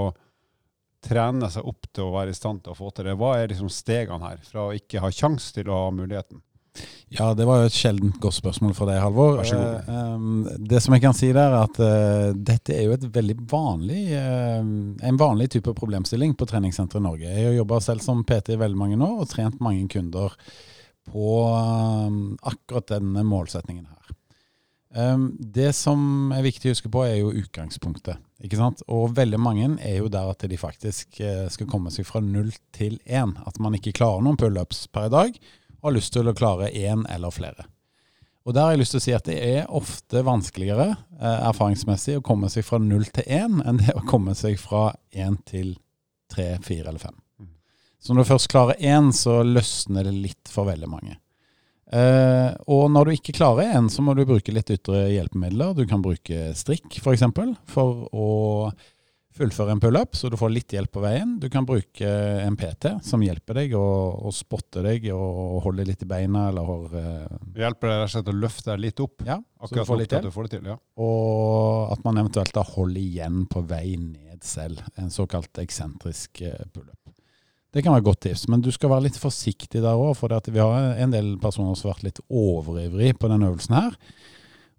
[1.03, 3.17] trene seg opp til å være i stand til å få til det?
[3.19, 6.41] Hva er liksom stegene her, fra å ikke ha kjangs til å ha muligheten?
[7.10, 9.38] Ja, det var jo et sjeldent godt spørsmål fra deg, Halvor.
[9.39, 9.91] Vær så god.
[9.93, 13.38] Eh, det som jeg kan si der, er at eh, dette er jo et veldig
[13.49, 17.31] vanlig, eh, en vanlig type problemstilling på treningssenteret i Norge.
[17.31, 20.36] Jeg har jobba selv som PT i veldig mange år og trent mange kunder
[21.07, 21.33] på
[22.43, 24.15] akkurat denne målsetningen her.
[25.39, 28.19] Det som er viktig å huske på, er jo utgangspunktet.
[28.43, 28.84] Ikke sant?
[28.93, 31.17] Og veldig mange er jo der at de faktisk
[31.50, 33.34] skal komme seg fra null til én.
[33.50, 35.39] At man ikke klarer noen pullups per i dag,
[35.82, 37.65] og har lyst til å klare én eller flere.
[38.47, 42.15] Og der har jeg lyst til å si at det er ofte vanskeligere eh, erfaringsmessig
[42.21, 45.73] å komme seg fra null til én enn det å komme seg fra én til
[46.32, 47.17] tre, fire eller fem.
[47.41, 47.50] Mm.
[48.00, 51.17] Så når du først klarer én, så løsner det litt for veldig mange.
[51.88, 55.76] Eh, og når du ikke klarer en, så må du bruke litt ytre hjelpemidler.
[55.78, 57.04] Du kan bruke strikk f.eks.
[57.04, 58.30] For, eksempel, for å
[59.38, 61.36] fullføre en pullup, så du får litt hjelp på veien.
[61.41, 62.10] Du kan bruke
[62.41, 66.47] en PT som hjelper deg å spotte deg og holde litt i beina.
[66.50, 66.71] eller...
[66.89, 69.21] Uh, hjelper deg rett og slett å løfte deg litt opp?
[69.28, 70.32] Ja, akkurat så du får litt hjelp.
[70.34, 70.78] Får til, ja.
[71.04, 74.82] Og at man eventuelt da holder igjen på vei ned selv.
[74.97, 77.16] En såkalt eksentrisk uh, pullup.
[77.73, 80.15] Det kan være et godt tips, men du skal være litt forsiktig der òg.
[80.17, 83.97] For vi har en del personer som har vært litt overivrige på denne øvelsen her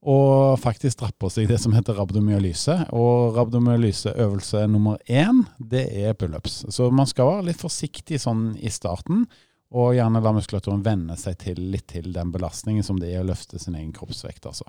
[0.09, 2.77] og faktisk drapper seg det som heter rabdomyolyse.
[2.95, 6.65] Og rabdomyolyseøvelse nummer én, det er pullups.
[6.71, 9.27] Så man skal være litt forsiktig sånn i starten,
[9.69, 13.29] og gjerne la muskulaturen venne seg til litt til den belastningen som det er å
[13.29, 14.47] løfte sin egen kroppsvekt.
[14.47, 14.65] altså.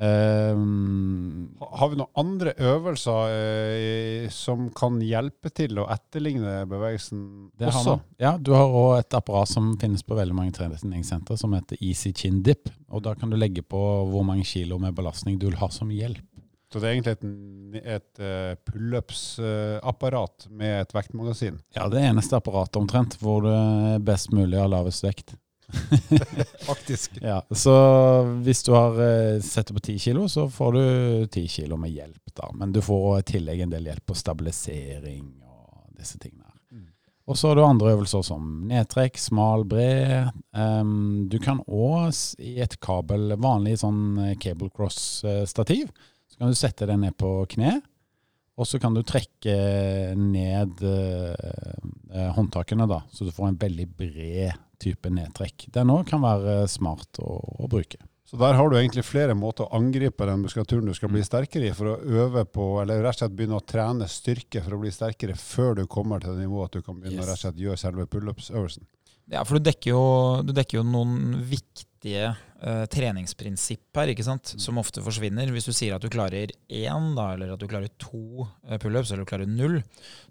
[0.00, 7.98] Um, har vi noen andre øvelser uh, som kan hjelpe til å etterligne bevegelsen også?
[8.22, 12.14] Ja, du har òg et apparat som finnes på veldig mange treningssentre som heter Easy
[12.16, 12.72] Chin Dip.
[12.88, 15.92] Og da kan du legge på hvor mange kilo med belastning du vil ha som
[15.92, 16.24] hjelp.
[16.72, 21.60] Så det er egentlig et, et uh, pullups-apparat med et vektmagasin?
[21.76, 25.34] Ja, det eneste apparatet omtrent hvor det er best mulig å ha lavest vekt.
[26.68, 27.18] Faktisk.
[27.22, 27.74] Ja, så
[28.44, 28.96] hvis du har
[29.40, 30.84] sett setter på 10 kilo, så får du
[31.26, 32.34] 10 kilo med hjelp.
[32.34, 32.50] da.
[32.54, 36.48] Men du får i tillegg en del hjelp på stabilisering og disse tingene.
[36.72, 36.88] Mm.
[37.26, 40.32] Og så har du andre øvelser som nedtrekk, smal, bred.
[40.56, 45.92] Um, du kan òg i et kabel, vanlig sånn eh, cable cross-stativ,
[46.28, 47.78] så kan du sette deg ned på kne.
[48.60, 49.54] Og så kan du trekke
[50.18, 55.68] ned eh, håndtakene, da, så du får en veldig bred type nedtrekk.
[55.74, 58.00] Den òg kan være smart å, å, bruke.
[58.28, 61.68] Så der har du egentlig flere måter å angripe den muskulaturen du skal bli sterkere
[61.68, 64.80] i, for å øve på, eller rett og slett begynne å trene styrke for å
[64.82, 67.26] bli sterkere før du kommer til det nivået at du kan begynne yes.
[67.26, 68.88] å rett og slett gjøre selve pullups-øvelsen.
[69.32, 70.04] Ja, for du dekker jo,
[70.44, 74.54] du dekker jo noen viktige uh, treningsprinsipp her, ikke sant?
[74.56, 74.62] Mm.
[74.64, 75.50] som ofte forsvinner.
[75.54, 79.12] Hvis du sier at du klarer én, da, eller at du klarer to uh, pullups,
[79.12, 79.78] eller du klarer null,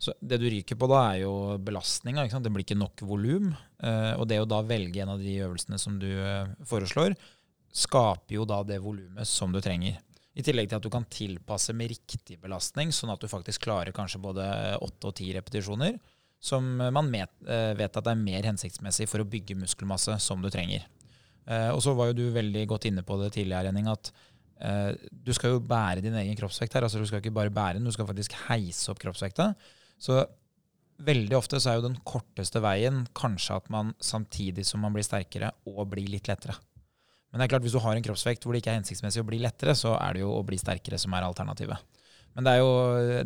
[0.01, 2.27] så det du ryker på da, er jo belastninga.
[2.27, 3.51] Det blir ikke nok volum.
[3.81, 6.09] Uh, og det å da velge en av de øvelsene som du
[6.67, 7.15] foreslår,
[7.71, 9.99] skaper jo da det volumet som du trenger.
[10.35, 13.95] I tillegg til at du kan tilpasse med riktig belastning, sånn at du faktisk klarer
[13.95, 14.47] kanskje både
[14.83, 15.97] åtte og ti repetisjoner
[16.41, 20.49] som man eh, vet at det er mer hensiktsmessig for å bygge muskelmasse som du
[20.49, 20.87] trenger.
[21.49, 24.11] Eh, og så var jo du veldig godt inne på det tidligere, Henning, at
[24.61, 26.85] eh, du skal jo bære din egen kroppsvekt her.
[26.85, 29.51] altså Du skal ikke bare bære den, du skal faktisk heise opp kroppsvekta.
[30.01, 30.23] Så
[31.01, 35.05] veldig ofte så er jo den korteste veien kanskje at man samtidig som man blir
[35.05, 36.57] sterkere, og blir litt lettere.
[37.31, 39.27] Men det er klart hvis du har en kroppsvekt hvor det ikke er hensiktsmessig å
[39.27, 41.79] bli lettere, så er det jo å bli sterkere som er alternativet.
[42.35, 42.73] Men det er jo,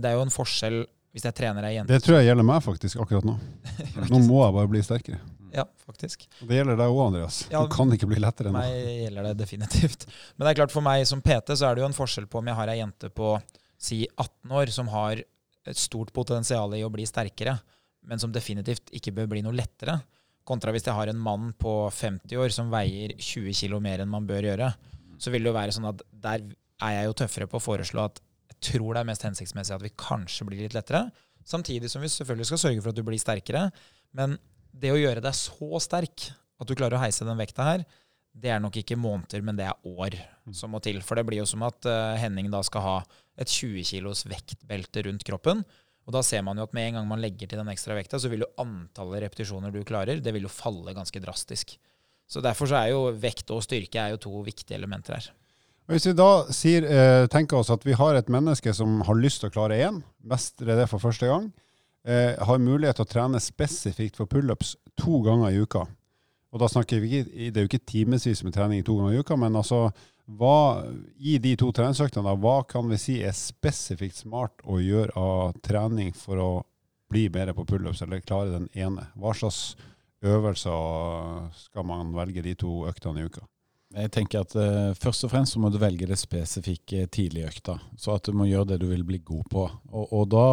[0.01, 0.83] det er jo en forskjell
[1.15, 3.37] hvis jeg trener ei jente Det tror jeg gjelder meg faktisk akkurat nå.
[4.11, 5.21] Nå må jeg bare bli sterkere.
[5.55, 6.25] Ja, faktisk.
[6.41, 7.37] Det gjelder deg òg, Andreas.
[7.51, 8.73] Ja, du kan ikke bli lettere Det meg
[9.05, 10.03] gjelder det definitivt.
[10.35, 12.41] Men det er klart for meg som PT så er det jo en forskjell på
[12.41, 13.37] om jeg har ei jente på
[13.79, 15.21] si 18 år som har
[15.65, 17.55] et stort potensial i å bli sterkere,
[18.05, 19.97] men som definitivt ikke bør bli noe lettere,
[20.45, 24.11] kontra hvis jeg har en mann på 50 år som veier 20 kg mer enn
[24.11, 24.69] man bør gjøre.
[25.17, 26.43] Så vil det jo være sånn at der
[26.85, 28.19] er jeg jo tøffere på å foreslå at
[28.51, 31.07] jeg tror det er mest hensiktsmessig at vi kanskje blir litt lettere,
[31.45, 33.69] samtidig som vi selvfølgelig skal sørge for at du blir sterkere.
[34.15, 34.37] Men
[34.75, 37.85] det å gjøre deg så sterk at du klarer å heise den vekta her,
[38.35, 40.17] det er nok ikke måneder, men det er år
[40.51, 40.99] som må til.
[41.05, 42.95] For det blir jo som at eh, Henning da skal ha
[43.39, 45.63] et 20 kilos vektbelte rundt kroppen.
[46.05, 48.19] Og da ser man jo at med en gang man legger til den ekstra vekta,
[48.19, 51.77] så vil jo antallet repetisjoner du klarer, det vil jo falle ganske drastisk.
[52.27, 55.31] Så derfor så er jo vekt og styrke er jo to viktige elementer her.
[55.89, 59.43] Hvis vi da sier, eh, tenker oss at vi har et menneske som har lyst
[59.43, 61.51] til å klare én, mestre det for første gang,
[62.05, 65.85] eh, har mulighet til å trene spesifikt for pullups to ganger i uka.
[66.55, 69.23] Og da snakker vi ikke, Det er jo ikke timevis med trening to ganger i
[69.23, 69.89] uka, men altså
[70.25, 70.85] hva,
[71.17, 76.13] i de to treningsøktene, hva kan vi si er spesifikt smart å gjøre av trening
[76.17, 76.51] for å
[77.11, 79.11] bli bedre på pullups, eller klare den ene?
[79.13, 79.75] Hva slags
[80.25, 83.45] øvelser skal man velge de to øktene i uka?
[83.95, 87.47] Jeg tenker at uh, Først og fremst så må du velge det spesifikke tidlig i
[87.47, 87.77] økta.
[87.99, 89.67] Så at du må gjøre det du vil bli god på.
[89.91, 90.47] Og, og da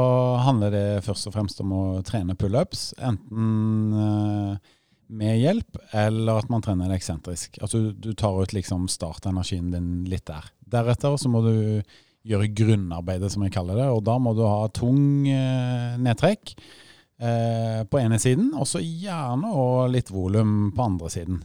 [0.47, 2.93] handler det først og fremst om å trene pullups.
[3.03, 4.71] Enten uh,
[5.13, 7.59] med hjelp, eller at man trener det eksentrisk.
[7.61, 10.47] Altså du, du tar ut liksom startenergien din litt der.
[10.73, 11.57] Deretter så må du
[12.23, 13.89] gjøre grunnarbeidet, som jeg kaller det.
[13.91, 16.57] Og da må du ha tung uh, nedtrekk
[17.23, 21.37] på ene siden, og så gjerne og litt volum på andre siden.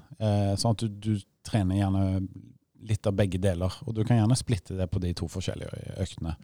[0.57, 1.11] Sånn at du, du
[1.47, 2.05] trener gjerne
[2.87, 3.73] litt av begge deler.
[3.87, 6.35] Og du kan gjerne splitte det på de to forskjellige øktene.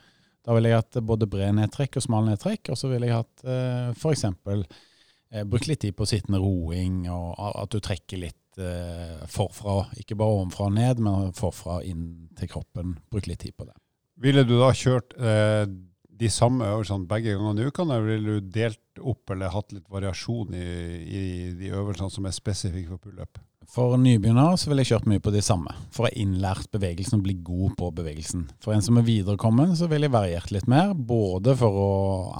[0.44, 3.46] Da ville jeg hatt både bred nedtrekk og smal nedtrekk, og så ville jeg hatt
[3.48, 4.26] eh, f.eks.
[5.34, 9.86] Eh, brukt litt tid på sittende roing, og at du trekker litt eh, forfra.
[10.02, 12.98] Ikke bare ovenfra og ned, men forfra inn til kroppen.
[13.14, 13.78] Bruk litt tid på det.
[14.24, 15.64] Ville du da kjørt eh,
[16.14, 19.88] de samme øvelsene begge gangene i uka, eller ville du delt opp eller hatt litt
[19.90, 20.68] variasjon i,
[21.02, 21.24] i
[21.58, 23.42] de øvelsene som er spesifikke for pullup?
[23.72, 27.20] For nybegynnere så ville jeg kjørt mye på de samme, for å ha innlært bevegelsen
[27.20, 28.44] og bli god på bevegelsen.
[28.64, 31.94] For en som er viderekommen, så ville jeg variert litt mer, både for å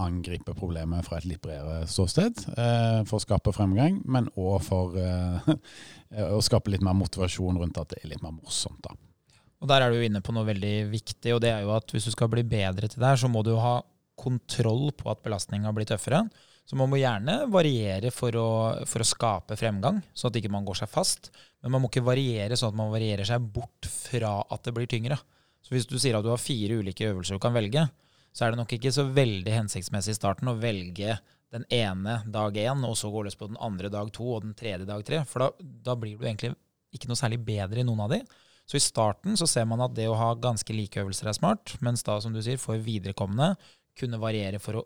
[0.04, 5.00] angripe problemet fra et litt bredere ståsted, eh, for å skape fremgang, men òg for
[5.00, 5.50] eh,
[6.38, 8.84] å skape litt mer motivasjon rundt at det er litt mer morsomt.
[8.84, 8.98] da.
[9.64, 12.10] Og der er du inne på noe veldig viktig, og det er jo at hvis
[12.10, 13.78] du skal bli bedre til det her, så må du ha
[14.20, 16.26] kontroll på at belastninga blir tøffere.
[16.64, 18.50] Så man må gjerne variere for å,
[18.88, 21.30] for å skape fremgang, sånn at ikke man går seg fast.
[21.64, 24.88] Men man må ikke variere sånn at man varierer seg bort fra at det blir
[24.90, 25.20] tyngre.
[25.64, 27.86] Så hvis du sier at du har fire ulike øvelser du kan velge,
[28.34, 31.18] så er det nok ikke så veldig hensiktsmessig i starten å velge
[31.54, 34.56] den ene dag én, og så gå løs på den andre dag to og den
[34.58, 35.22] tredje dag tre.
[35.30, 36.56] For da, da blir du egentlig
[36.96, 38.24] ikke noe særlig bedre i noen av de.
[38.66, 41.76] Så i starten så ser man at det å ha ganske like øvelser er smart,
[41.84, 43.54] mens da, som du sier, for viderekommende
[44.00, 44.86] kunne variere for å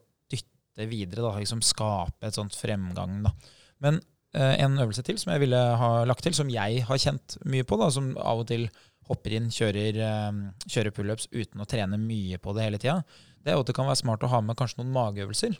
[0.78, 3.24] dytte videre, da, liksom skape et sånt fremgang.
[3.24, 3.34] Da.
[3.80, 4.00] Men
[4.34, 7.63] eh, en øvelse til som jeg ville ha lagt til, som jeg har kjent mye
[7.63, 8.68] på, da, som av og til
[9.08, 13.02] hopper inn, kjører, eh, kjører pullups uten å trene mye på det hele tida,
[13.44, 15.58] det er at det kan være smart å ha med kanskje noen mageøvelser.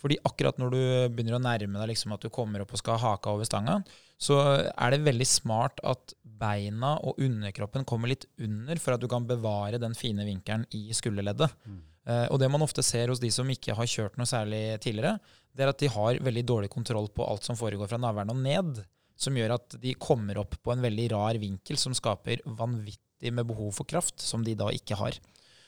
[0.00, 2.96] Fordi akkurat når du begynner å nærme deg liksom at du kommer opp og skal
[2.96, 3.82] ha haka over stanga,
[4.20, 4.38] så
[4.72, 9.26] er det veldig smart at beina og underkroppen kommer litt under for at du kan
[9.28, 11.52] bevare den fine vinkelen i skulderleddet.
[11.68, 11.80] Mm.
[12.10, 15.18] Uh, og det man ofte ser hos de som ikke har kjørt noe særlig tidligere,
[15.54, 18.40] det er at de har veldig dårlig kontroll på alt som foregår fra navlen og
[18.40, 18.80] ned,
[19.20, 23.46] som gjør at de kommer opp på en veldig rar vinkel som skaper vanvittig med
[23.46, 25.18] behov for kraft, som de da ikke har.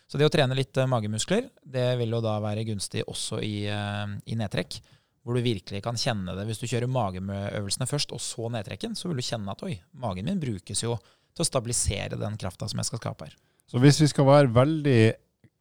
[0.09, 3.55] Så det å trene litt uh, magemuskler, det vil jo da være gunstig også i,
[3.71, 4.81] uh, i, nedtrekk.
[5.23, 6.49] Hvor du virkelig kan kjenne det.
[6.49, 10.27] Hvis du kjører mageøvelsene først, og så nedtrekken, så vil du kjenne at oi, magen
[10.27, 10.97] min brukes jo
[11.33, 13.37] til å stabilisere den krafta som jeg skal skape her.
[13.71, 14.99] Så hvis vi skal være veldig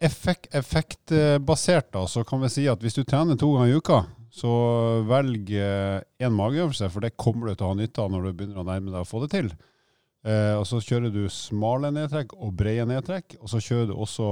[0.03, 4.03] effekt, effektbasert, da, så kan vi si at hvis du trener to ganger i uka,
[4.31, 4.51] så
[5.07, 8.61] velg én mageøvelse, for det kommer du til å ha nytte av når du begynner
[8.61, 9.51] å nærme deg å få det til.
[10.21, 13.39] Eh, og Så kjører du smale nedtrekk og brede nedtrekk.
[13.41, 14.27] Og så kjører du også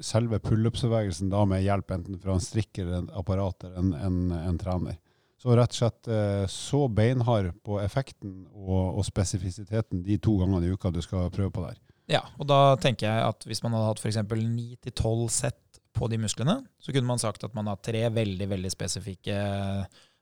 [0.00, 4.58] selve pullups-bevegelsen med hjelp enten fra en strikker, eller en apparat eller en, en, en,
[4.60, 4.98] trener.
[5.40, 10.68] Så rett og slett eh, så beinhard på effekten og, og, spesifisiteten de to gangene
[10.68, 11.78] i uka du skal prøve på der.
[12.10, 14.20] Ja, og da tenker jeg at hvis man hadde hatt f.eks.
[14.26, 18.70] 9-12 sett på de musklene, så kunne man sagt at man har tre veldig, veldig
[18.72, 19.36] spesifikke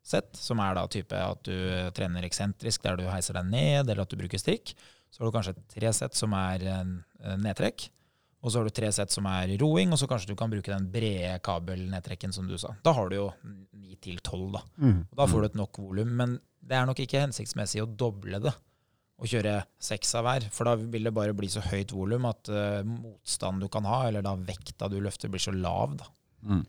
[0.08, 1.56] sett, som er da type at du
[1.96, 4.74] trener eksentrisk der du heiser deg ned, eller at du bruker strikk.
[5.08, 7.88] Så har du kanskje tre sett som er eh, nedtrekk.
[8.38, 10.70] Og så har du tre sett som er roing, og så kanskje du kan bruke
[10.70, 12.70] den brede kabelnedtrekken som du sa.
[12.86, 13.26] Da har du jo
[13.74, 14.62] ni til tolv, da.
[14.78, 15.00] Mm.
[15.08, 16.12] Og da får du et nok volum.
[16.20, 18.54] Men det er nok ikke hensiktsmessig å doble det
[19.18, 20.48] og kjøre seks av hver.
[20.54, 24.04] For da vil det bare bli så høyt volum at uh, motstanden du kan ha,
[24.08, 25.98] eller da vekta du løfter, blir så lav.
[25.98, 26.10] da.
[26.46, 26.64] Mm.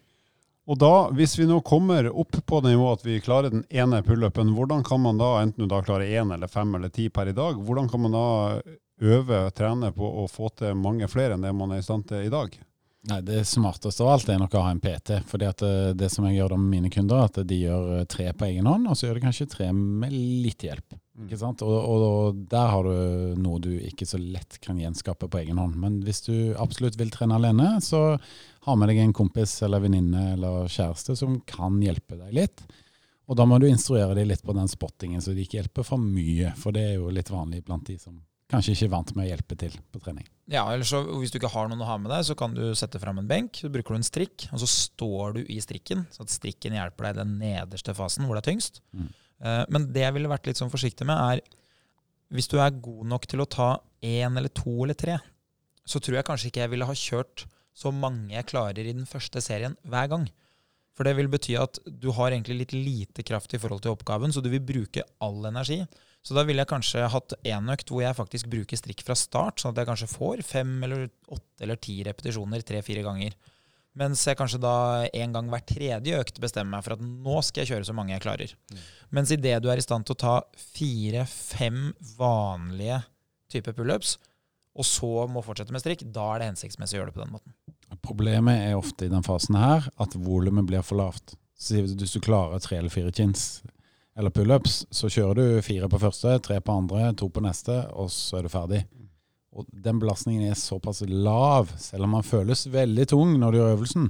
[0.69, 4.03] Og da, hvis vi nå kommer opp på det nivået at vi klarer den ene
[4.05, 7.31] pullupen, hvordan kan man da, enten du da klarer én eller fem eller ti per
[7.31, 8.25] i dag, hvordan kan man da
[8.99, 12.05] øve og trene på å få til mange flere enn det man er i stand
[12.11, 12.53] til i dag?
[13.09, 15.23] Nei, Det smarteste av alt er nok å ha en PT.
[15.25, 18.29] fordi at det, det som jeg gjør da med mine kunder, at de gjør tre
[18.33, 20.99] på egen hånd, og så gjør de kanskje tre med litt hjelp.
[21.25, 21.63] Ikke sant?
[21.65, 25.59] Og, og, og der har du noe du ikke så lett kan gjenskape på egen
[25.59, 25.75] hånd.
[25.79, 28.15] Men hvis du absolutt vil trene alene, så
[28.65, 32.63] ha med deg en kompis eller venninne eller kjæreste som kan hjelpe deg litt.
[33.29, 36.01] Og da må du instruere dem litt på den spottingen, så de ikke hjelper for
[36.01, 36.55] mye.
[36.57, 38.17] For det er jo litt vanlig blant de som
[38.49, 40.25] kanskje ikke er vant med å hjelpe til på trening.
[40.49, 42.63] Ja, eller så Hvis du ikke har noen å ha med deg, så kan du
[42.73, 43.59] sette fram en benk.
[43.61, 47.05] Så bruker du en strikk, og så står du i strikken, så at strikken hjelper
[47.05, 48.81] deg i den nederste fasen hvor det er tyngst.
[48.97, 49.11] Mm.
[49.39, 53.07] Uh, men det jeg ville vært litt sånn forsiktig med, er hvis du er god
[53.09, 53.69] nok til å ta
[54.05, 55.17] én eller to eller tre,
[55.89, 57.47] så tror jeg kanskje ikke jeg ville ha kjørt
[57.79, 60.27] så mange jeg klarer i den første serien hver gang.
[60.97, 64.33] For det vil bety at du har egentlig litt lite kraft i forhold til oppgaven,
[64.35, 65.79] så du vil bruke all energi.
[66.19, 69.61] Så da ville jeg kanskje hatt én økt hvor jeg faktisk bruker strikk fra start,
[69.61, 73.37] sånn at jeg kanskje får fem eller åtte eller ti repetisjoner tre-fire ganger.
[73.97, 74.73] Mens jeg kanskje da
[75.07, 78.13] en gang hver tredje økt bestemmer meg for at nå skal jeg kjøre så mange
[78.13, 78.53] jeg klarer.
[78.69, 78.83] Mm.
[79.17, 80.35] Mens idet du er i stand til å ta
[80.77, 83.01] fire-fem vanlige
[83.49, 84.17] typer pullups,
[84.79, 87.33] og så må fortsette med strikk, da er det hensiktsmessig å gjøre det på den
[87.33, 87.55] måten.
[88.05, 91.33] Problemet er ofte i den fasen her at volumet blir for lavt.
[91.59, 93.63] Så hvis du klarer tre eller fire chins
[94.19, 98.11] eller pullups, så kjører du fire på første, tre på andre, to på neste, og
[98.13, 98.83] så er du ferdig.
[99.57, 103.71] Og den belastningen er såpass lav, selv om man føles veldig tung når du gjør
[103.77, 104.09] øvelsen,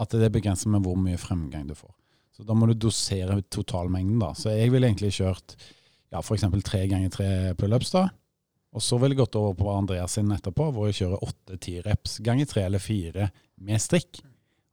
[0.00, 1.92] at det er begrenset med hvor mye fremgang du får.
[2.32, 4.30] Så da må du dosere totalmengden, da.
[4.38, 5.56] Så jeg ville egentlig kjørt
[6.12, 6.46] ja, f.eks.
[6.64, 7.28] tre ganger tre
[7.58, 8.06] pullups, da.
[8.76, 12.18] Og så ville jeg gått over på Andreas sin etterpå, hvor jeg kjører åtte-ti reps
[12.24, 13.30] ganger tre eller fire
[13.64, 14.20] med strikk.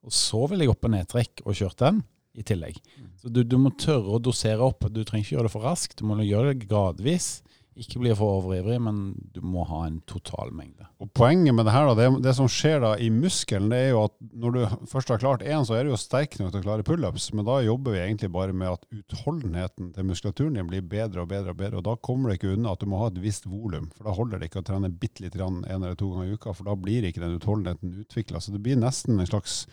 [0.06, 2.02] Og så ville jeg opp på nedtrekk og kjørt den
[2.36, 2.76] i tillegg.
[3.18, 4.84] Så du, du, må tørre å dosere opp.
[4.92, 7.40] Du trenger ikke gjøre det for raskt, du må gjøre det gradvis.
[7.76, 9.00] Ikke bli for overivrig, men
[9.34, 10.86] du må ha en totalmengde.
[11.02, 13.90] Og Poenget med det her, da, det, det, som skjer da i muskelen, det er
[13.90, 16.62] jo at når du først har klart én, så er du jo sterk nok til
[16.62, 17.28] å klare pullups.
[17.36, 21.28] Men da jobber vi egentlig bare med at utholdenheten til muskulaturen din blir bedre og
[21.32, 21.52] bedre.
[21.52, 23.90] Og bedre, og da kommer det ikke unna at du må ha et visst volum.
[23.98, 26.56] For da holder det ikke å trene bitte litt en eller to ganger i uka,
[26.56, 28.40] for da blir ikke den utholdenheten utvikla.
[28.40, 29.66] Så det blir nesten en slags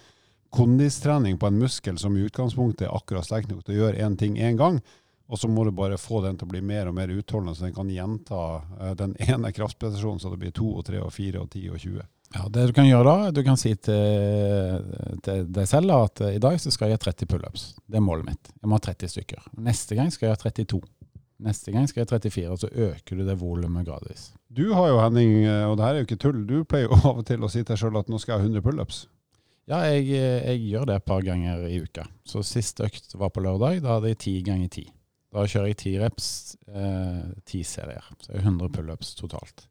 [0.53, 4.19] kondistrening på en muskel som i utgangspunktet er akkurat sterk nok til å gjøre én
[4.19, 4.83] ting én gang.
[5.33, 7.65] Og så må du bare få den til å bli mer og mer utholdende, så
[7.65, 11.41] den kan gjenta uh, den ene kraftprestasjonen så det blir to og tre og fire
[11.41, 12.03] og ti og 20.
[12.33, 14.85] Ja, Det du kan gjøre da, du kan si til,
[15.25, 17.65] til deg selv da, at i dag så skal jeg ha 30 pullups.
[17.85, 18.53] Det er målet mitt.
[18.57, 19.49] Jeg må ha 30 stykker.
[19.61, 20.81] Neste gang skal jeg ha 32.
[21.43, 24.31] Neste gang skal jeg ha 34, og så øker du det volumet gradvis.
[24.53, 26.97] Du har jo, Henning, eh, og det her er jo ikke tull, du pleier jo
[27.09, 29.03] av og til å si til deg sjøl at nå skal jeg ha 100 pullups.
[29.69, 32.03] Ja, jeg, jeg, gjør det et par ganger i uka.
[32.27, 33.79] Så sist økt var på lørdag.
[33.83, 34.83] Da hadde jeg ti ganger ti.
[35.33, 36.27] Da kjører jeg ti reps,
[36.69, 38.05] eh, ti serier.
[38.21, 39.67] Så er det 100 pullups totalt.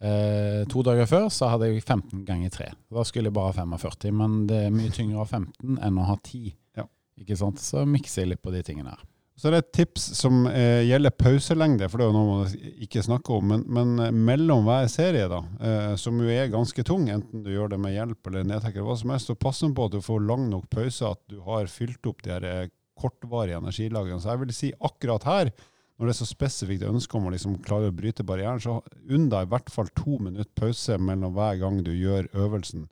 [0.00, 2.70] Eh, to dager før så hadde jeg 15 ganger 3.
[2.92, 6.00] Da skulle jeg bare ha 45, men det er mye tyngre å ha 15 enn
[6.00, 6.52] å ha 10.
[6.80, 6.86] Ja.
[7.20, 7.60] Ikke sant?
[7.60, 9.06] Så mikser jeg litt på de tingene her.
[9.40, 12.72] Så det er et tips som eh, gjelder pauselengde, for det er jo noe man
[12.84, 13.46] ikke snakker om.
[13.54, 17.48] Men, men eh, mellom hver serie, da, eh, som jo er ganske tung, enten du
[17.54, 20.26] gjør det med hjelp eller nedtrekker, hva som helst, så pass på at du får
[20.28, 22.68] lang nok pause, at du har fylt opp de her
[23.04, 24.20] eh, energilagring.
[24.20, 25.52] Så jeg vil si akkurat her,
[25.98, 28.78] når det er så spesifikt ønske om å liksom klare å bryte barrieren, så
[29.08, 32.86] unn deg i hvert fall to minutter pause mellom hver gang du gjør øvelsen.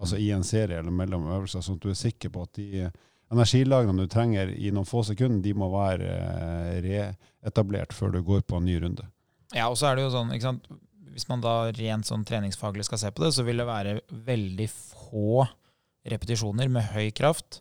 [0.00, 2.86] Altså i en serie eller mellom øvelser, sånn at du er sikker på at de
[3.34, 8.42] energilagrene du trenger i noen få sekunder, de må være eh, reetablert før du går
[8.48, 9.06] på en ny runde.
[9.54, 10.70] Ja, og så er det jo sånn, ikke sant?
[11.14, 14.66] Hvis man da rent sånn treningsfaglig skal se på det, så vil det være veldig
[14.72, 15.44] få
[16.10, 17.60] repetisjoner med høy kraft.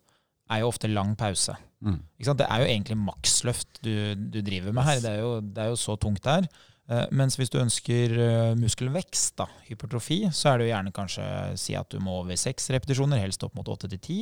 [0.51, 1.55] Er jo ofte lang pause.
[1.83, 1.99] Mm.
[2.23, 5.01] Det er jo egentlig maksløft du, du driver med her.
[5.03, 6.47] Det er, jo, det er jo så tungt der.
[6.91, 11.27] Uh, mens hvis du ønsker uh, muskelvekst, da, hypertrofi, så er det jo gjerne kanskje
[11.59, 14.17] si at du må over seks repetisjoner, helst opp mot åtte til ti.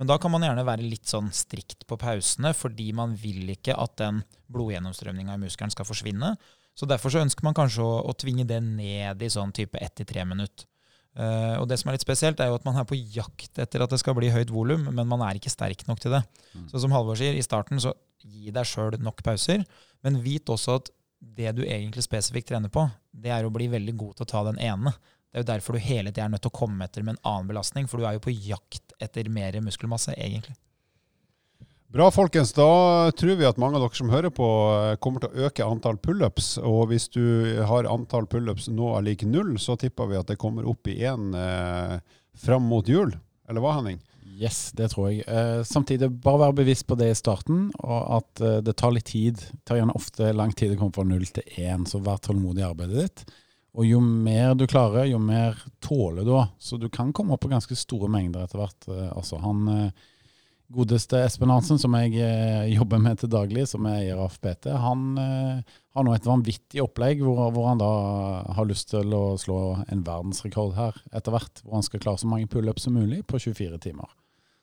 [0.00, 3.76] Men da kan man gjerne være litt sånn strikt på pausene, fordi man vil ikke
[3.76, 6.34] at den blodgjennomstrømninga i muskelen skal forsvinne.
[6.78, 9.98] Så derfor så ønsker man kanskje å, å tvinge det ned i sånn type ett
[10.00, 10.69] til tre minutter.
[11.18, 13.82] Uh, og det som er litt spesielt, er jo at man er på jakt etter
[13.82, 16.22] at det skal bli høyt volum, men man er ikke sterk nok til det.
[16.54, 16.68] Mm.
[16.70, 19.64] Så som Halvor sier, i starten så gi deg sjøl nok pauser,
[20.06, 23.96] men vit også at det du egentlig spesifikt trener på, det er å bli veldig
[24.00, 24.94] god til å ta den ene.
[25.30, 27.24] Det er jo derfor du hele tiden er nødt til å komme etter med en
[27.28, 30.56] annen belastning, for du er jo på jakt etter mer muskelmasse, egentlig.
[31.90, 32.52] Bra, folkens.
[32.52, 34.46] Da tror vi at mange av dere som hører på,
[34.78, 36.52] eh, kommer til å øke antall pullups.
[36.62, 40.38] Og hvis du har antall pullups nå er lik null, så tipper vi at det
[40.38, 41.98] kommer opp i én eh,
[42.38, 43.10] fram mot jul.
[43.48, 43.98] Eller hva, Henning?
[44.38, 45.24] Yes, det tror jeg.
[45.26, 49.10] Eh, samtidig, bare vær bevisst på det i starten, og at eh, det tar litt
[49.10, 49.42] tid.
[49.42, 52.62] Det tar gjerne ofte lang tid å komme fra null til én, så vær tålmodig
[52.62, 53.34] i arbeidet ditt.
[53.74, 56.54] Og jo mer du klarer, jo mer tåler du òg.
[56.62, 58.88] Så du kan komme opp på ganske store mengder etter hvert.
[58.94, 60.08] Eh, altså, han eh,
[60.70, 64.70] godeste Espen Hansen, som jeg eh, jobber med til daglig, som er eier av PT,
[64.70, 67.90] han eh, har nå et vanvittig opplegg hvor, hvor, han da
[68.56, 69.60] har lyst til å slå
[69.90, 71.62] en verdensrekord her etter hvert.
[71.64, 74.14] Hvor han skal klare så mange pullups som mulig på 24 timer.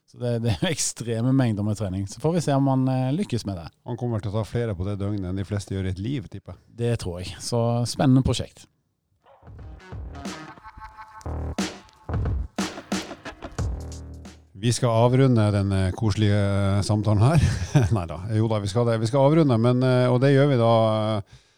[0.08, 2.08] Så det, det, er ekstreme mengder med trening.
[2.08, 3.68] Så får vi se om han eh, lykkes med det.
[3.90, 6.02] Han kommer til å ta flere på det døgnet enn de fleste gjør i et
[6.02, 6.64] liv, tipper jeg.
[6.84, 7.36] Det tror jeg.
[7.44, 8.70] Så spennende prosjekt.
[14.58, 17.44] Vi skal avrunde den eh, koselige eh, samtalen her.
[17.96, 18.96] Nei da, jo da, vi skal det.
[19.04, 20.72] Vi skal avrunde, men, eh, og det gjør vi da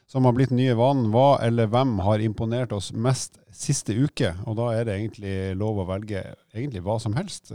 [0.10, 1.08] som har blitt nye vanen.
[1.14, 4.34] Hva eller hvem har imponert oss mest siste uke?
[4.50, 7.54] Og da er det egentlig lov å velge egentlig hva som helst.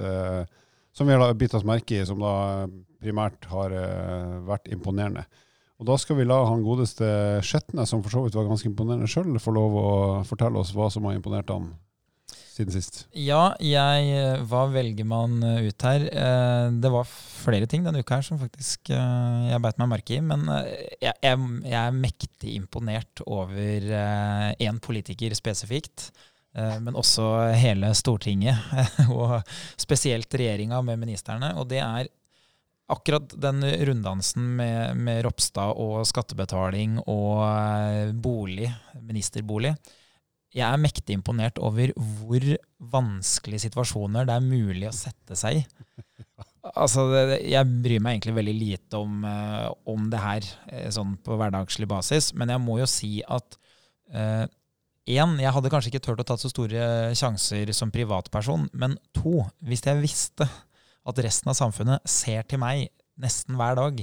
[0.95, 2.69] Som vi har bitt oss merke i, som da
[3.03, 3.75] primært har
[4.47, 5.27] vært imponerende.
[5.83, 7.11] Og da skal vi la han godeste
[7.43, 9.91] Skjetne, som for så vidt var ganske imponerende sjøl, få lov å
[10.31, 11.73] fortelle oss hva som har imponert han
[12.55, 13.05] siden sist?
[13.19, 16.05] Ja, jeg Hva velger man ut her?
[16.07, 20.17] Eh, det var flere ting denne uka her som faktisk eh, jeg beit meg merke
[20.17, 20.21] i.
[20.25, 20.69] Men eh,
[21.03, 23.89] jeg, jeg, jeg er mektig imponert over
[24.63, 26.11] én politiker spesifikt.
[26.55, 27.25] Men også
[27.59, 28.61] hele Stortinget,
[29.11, 29.41] og
[29.75, 31.49] spesielt regjeringa med ministerne.
[31.59, 32.07] Og det er
[32.95, 38.71] akkurat den runddansen med, med Ropstad og skattebetaling og bolig,
[39.03, 39.75] ministerbolig
[40.55, 42.45] jeg er mektig imponert over hvor
[42.95, 45.65] vanskelige situasjoner det er mulig å sette seg i.
[46.75, 51.17] Altså, det, jeg bryr meg egentlig veldig lite om, uh, om det her uh, sånn
[51.21, 53.59] på hverdagslig basis, men jeg må jo si at
[54.15, 54.47] uh,
[55.05, 59.85] jeg hadde kanskje ikke turt å ta så store sjanser som privatperson, men to, hvis
[59.85, 60.49] jeg visste
[61.05, 62.87] at resten av samfunnet ser til meg
[63.21, 64.01] nesten hver dag,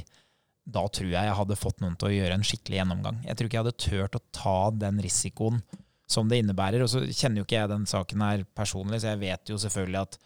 [0.72, 3.24] da tror jeg jeg hadde fått noen til å gjøre en skikkelig gjennomgang.
[3.26, 5.64] Jeg tror ikke jeg hadde turt å ta den risikoen
[6.14, 6.84] som det innebærer.
[6.84, 10.02] Og så kjenner jo ikke jeg den saken her personlig, så jeg vet jo selvfølgelig
[10.02, 10.18] at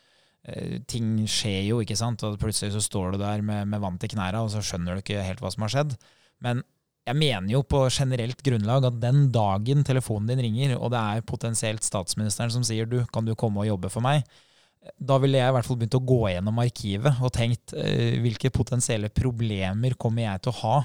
[0.52, 2.24] eh, ting skjer jo, ikke sant.
[2.28, 5.06] Og plutselig så står du der med, med vann til knærne, og så skjønner du
[5.06, 5.98] ikke helt hva som har skjedd.
[6.46, 6.64] Men
[7.06, 11.28] jeg mener jo på generelt grunnlag at den dagen telefonen din ringer, og det er
[11.28, 14.26] potensielt statsministeren som sier du, kan du komme og jobbe for meg,
[15.02, 18.52] da ville jeg i hvert fall begynt å gå gjennom arkivet og tenkt eh, hvilke
[18.54, 20.76] potensielle problemer kommer jeg til å ha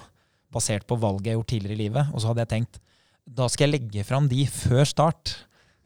[0.53, 2.15] basert på valget jeg har gjort tidligere i livet.
[2.15, 2.81] Og så hadde jeg tenkt
[3.27, 5.35] da skal jeg legge fram de før start.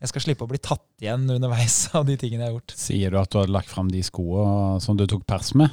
[0.04, 2.74] Jeg skal slippe å bli tatt igjen underveis av de tingene jeg har gjort.
[2.76, 5.72] Sier du at du har lagt fram de skoene som du tok pers med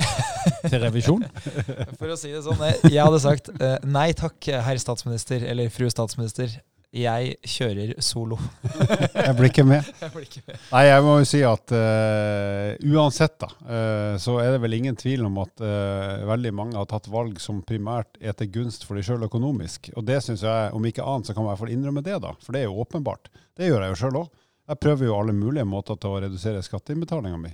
[0.70, 1.26] til revisjon?
[2.00, 5.90] For å si det sånn, jeg hadde sagt eh, nei takk, herr statsminister eller fru
[5.92, 6.54] statsminister.
[6.92, 8.36] Jeg kjører solo.
[9.16, 9.86] jeg blir ikke med.
[10.02, 10.58] Jeg blir ikke med.
[10.74, 14.98] Nei, jeg må jo si at uh, uansett, da, uh, så er det vel ingen
[15.00, 19.00] tvil om at uh, veldig mange har tatt valg som primært er til gunst for
[19.00, 19.88] de sjøl økonomisk.
[19.96, 22.20] Og det syns jeg, om ikke annet, så kan man i hvert fall innrømme det,
[22.28, 22.36] da.
[22.44, 23.32] For det er jo åpenbart.
[23.56, 24.32] Det gjør jeg jo sjøl òg.
[24.72, 27.50] Jeg prøver jo alle mulige måter til å redusere skatteinnbetalinga mi,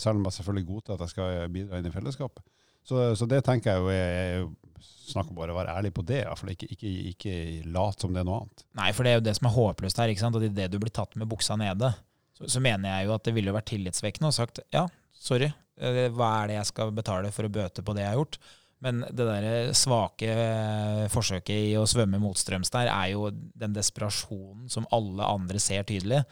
[0.00, 2.44] selv om jeg selvfølgelig godtar at jeg skal bidra inn i fellesskapet.
[2.86, 6.04] Så, så det tenker jeg jo er, er snakk om bare å være ærlig på
[6.06, 6.22] det.
[6.38, 7.34] For ikke, ikke, ikke
[7.74, 8.64] lat som det er noe annet.
[8.78, 10.12] Nei, for det er jo det som er håpløst her.
[10.12, 10.38] ikke sant?
[10.38, 11.92] At idet du blir tatt med buksa nede,
[12.38, 16.06] så, så, mener jeg jo at det ville vært tillitsvekkende og sagt ja, sorry, eh,
[16.14, 18.40] hva er det jeg skal betale for å bøte på det jeg har gjort?
[18.82, 24.66] Men det der svake eh, forsøket i å svømme motstrøms der, er jo den desperasjonen
[24.72, 26.24] som alle andre ser tydelig.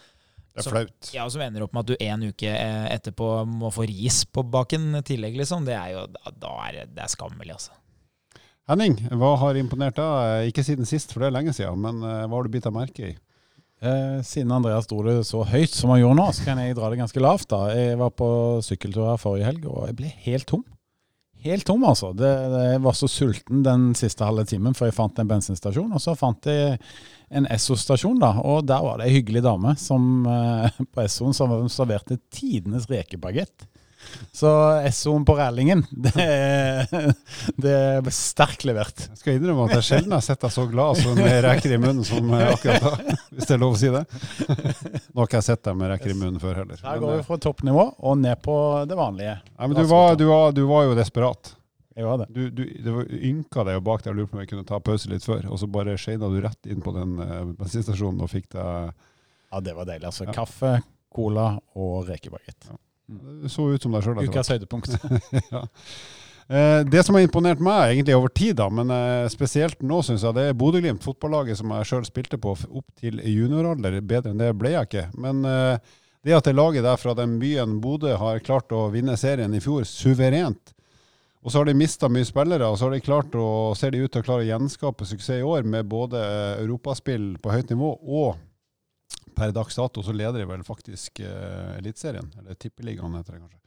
[0.51, 1.11] Det er flaut.
[1.15, 4.25] Ja, og som ender opp med at du en uke eh, etterpå må få ris
[4.27, 5.67] på baken tillegg, liksom.
[5.69, 7.77] Det er jo da er det er skammelig, altså.
[8.71, 10.51] Henning, hva har imponert deg?
[10.51, 12.75] Ikke siden sist, for det er lenge siden, men uh, hva har du bitt deg
[12.77, 13.15] merke i?
[13.81, 16.91] Eh, siden Andreas dro det så høyt som han gjorde nå, så kan jeg dra
[16.93, 17.49] det ganske lavt.
[17.49, 17.63] da.
[17.73, 18.29] Jeg var på
[18.65, 20.67] sykkeltur her forrige helg, og jeg ble helt tom.
[21.41, 22.13] Helt tom, altså.
[22.13, 25.95] Det, det, jeg var så sulten den siste halve timen før jeg fant en bensinstasjon.
[25.97, 26.77] Og så fant jeg
[27.31, 31.53] en Esso-stasjon, da, og der var det ei hyggelig dame som, eh, på Essoen som
[31.71, 33.69] serverte tidenes rekebagett.
[34.33, 34.49] Så
[34.89, 36.13] Essoen på Rælingen, det,
[37.61, 39.05] det er sterkt levert.
[39.11, 41.79] Jeg skal innrømme at jeg sjelden har sett deg så glad som med reker i
[41.83, 44.03] munnen som akkurat da, hvis det er lov å si det.
[45.13, 46.83] Nå har ikke jeg sett deg med reker i munnen før heller.
[46.87, 48.57] Her går vi fra toppnivå og ned på
[48.89, 49.39] det vanlige.
[49.53, 51.55] Nei, men du var, du, var, du var, jo desperat.
[52.01, 52.27] Jeg var det.
[52.33, 54.67] Du, du, det var ynka deg jo bak der og lurte på om jeg kunne
[54.69, 58.25] ta pause litt før, og så bare skeina du rett inn på den eh, bensinstasjonen
[58.25, 58.95] og fikk deg
[59.51, 60.07] Ja, det var deilig.
[60.09, 60.25] altså.
[60.31, 60.35] Ja.
[60.39, 60.73] Kaffe,
[61.13, 62.71] cola og rekebagett.
[63.11, 64.21] Det så ut som deg sjøl.
[64.31, 64.95] Ukas høydepunkt.
[65.53, 65.65] ja.
[66.51, 70.25] Eh, Det som har imponert meg, egentlig over tid, da, men eh, spesielt nå, syns
[70.25, 74.01] jeg, det er Bodø-Glimt, fotballaget som jeg sjøl spilte på opp til junioralder.
[74.01, 75.09] Bedre enn det ble jeg ikke.
[75.21, 75.43] Men
[76.25, 79.61] det at det laget der fra den byen Bodø har klart å vinne serien i
[79.65, 80.75] fjor suverent,
[81.41, 84.03] og så har de mista mye spillere, og så har de klart å, ser de
[84.05, 87.73] ut til å klare å gjenskape suksess i år med både eh, europaspill på høyt
[87.73, 88.37] nivå og
[89.37, 93.59] per dags dato så leder de vel faktisk uh, Eliteserien, eller Tippeligaen heter det kanskje.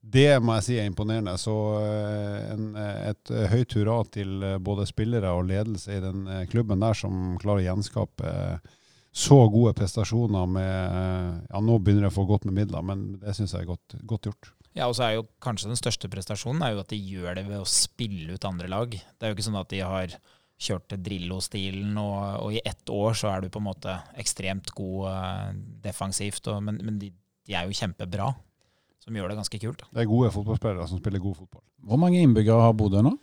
[0.00, 1.34] Det må jeg si er imponerende.
[1.42, 1.52] Så
[1.82, 7.34] eh, en, et høyt hurra til både spillere og ledelse i den klubben der som
[7.42, 8.32] klarer å gjenskape
[9.12, 13.34] så gode prestasjoner med Ja, nå begynner jeg å få godt med midler, men det
[13.36, 14.52] syns jeg er godt, godt gjort.
[14.78, 17.48] Ja, og så er jo kanskje den største prestasjonen er jo at de gjør det
[17.48, 18.92] ved å spille ut andre lag.
[18.94, 20.14] Det er jo ikke sånn at de har
[20.58, 24.70] kjørt til Drillo-stilen, og, og i ett år så er du på en måte ekstremt
[24.74, 25.48] god eh,
[25.86, 27.10] defensivt, og, men, men de,
[27.46, 28.30] de er jo kjempebra,
[29.02, 29.82] som gjør det ganske kult.
[29.82, 29.90] Da.
[29.94, 31.62] Det er gode fotballspillere som spiller god fotball.
[31.90, 33.14] Hvor mange innbyggere har Bodø nå?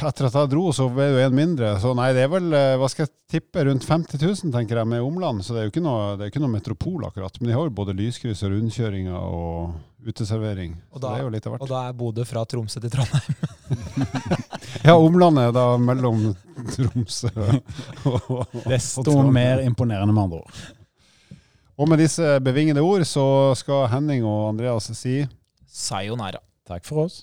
[0.00, 1.70] Etter at jeg dro, så ble det jo en mindre.
[1.80, 4.88] Så nei, det er vel eh, hva skal jeg tippe, rundt 50 000, tenker jeg,
[4.88, 5.42] med omland.
[5.44, 7.36] Så det er jo ikke noe, det er ikke noe metropol, akkurat.
[7.40, 10.76] Men de har jo både lyskryss og rundkjøringer og uteservering.
[10.92, 11.64] Og så da- det er jo litt av hvert.
[11.66, 13.40] Og da er Bodø fra Tromsø til Trondheim.
[14.84, 16.20] Ja, omlandet er da mellom
[16.72, 20.60] Tromsø og, og Desto mer imponerende, med andre ord.
[21.80, 23.24] Og med disse bevingede ord så
[23.58, 25.18] skal Henning og Andreas si
[25.68, 26.40] Sayonara.
[26.68, 27.22] Takk for oss.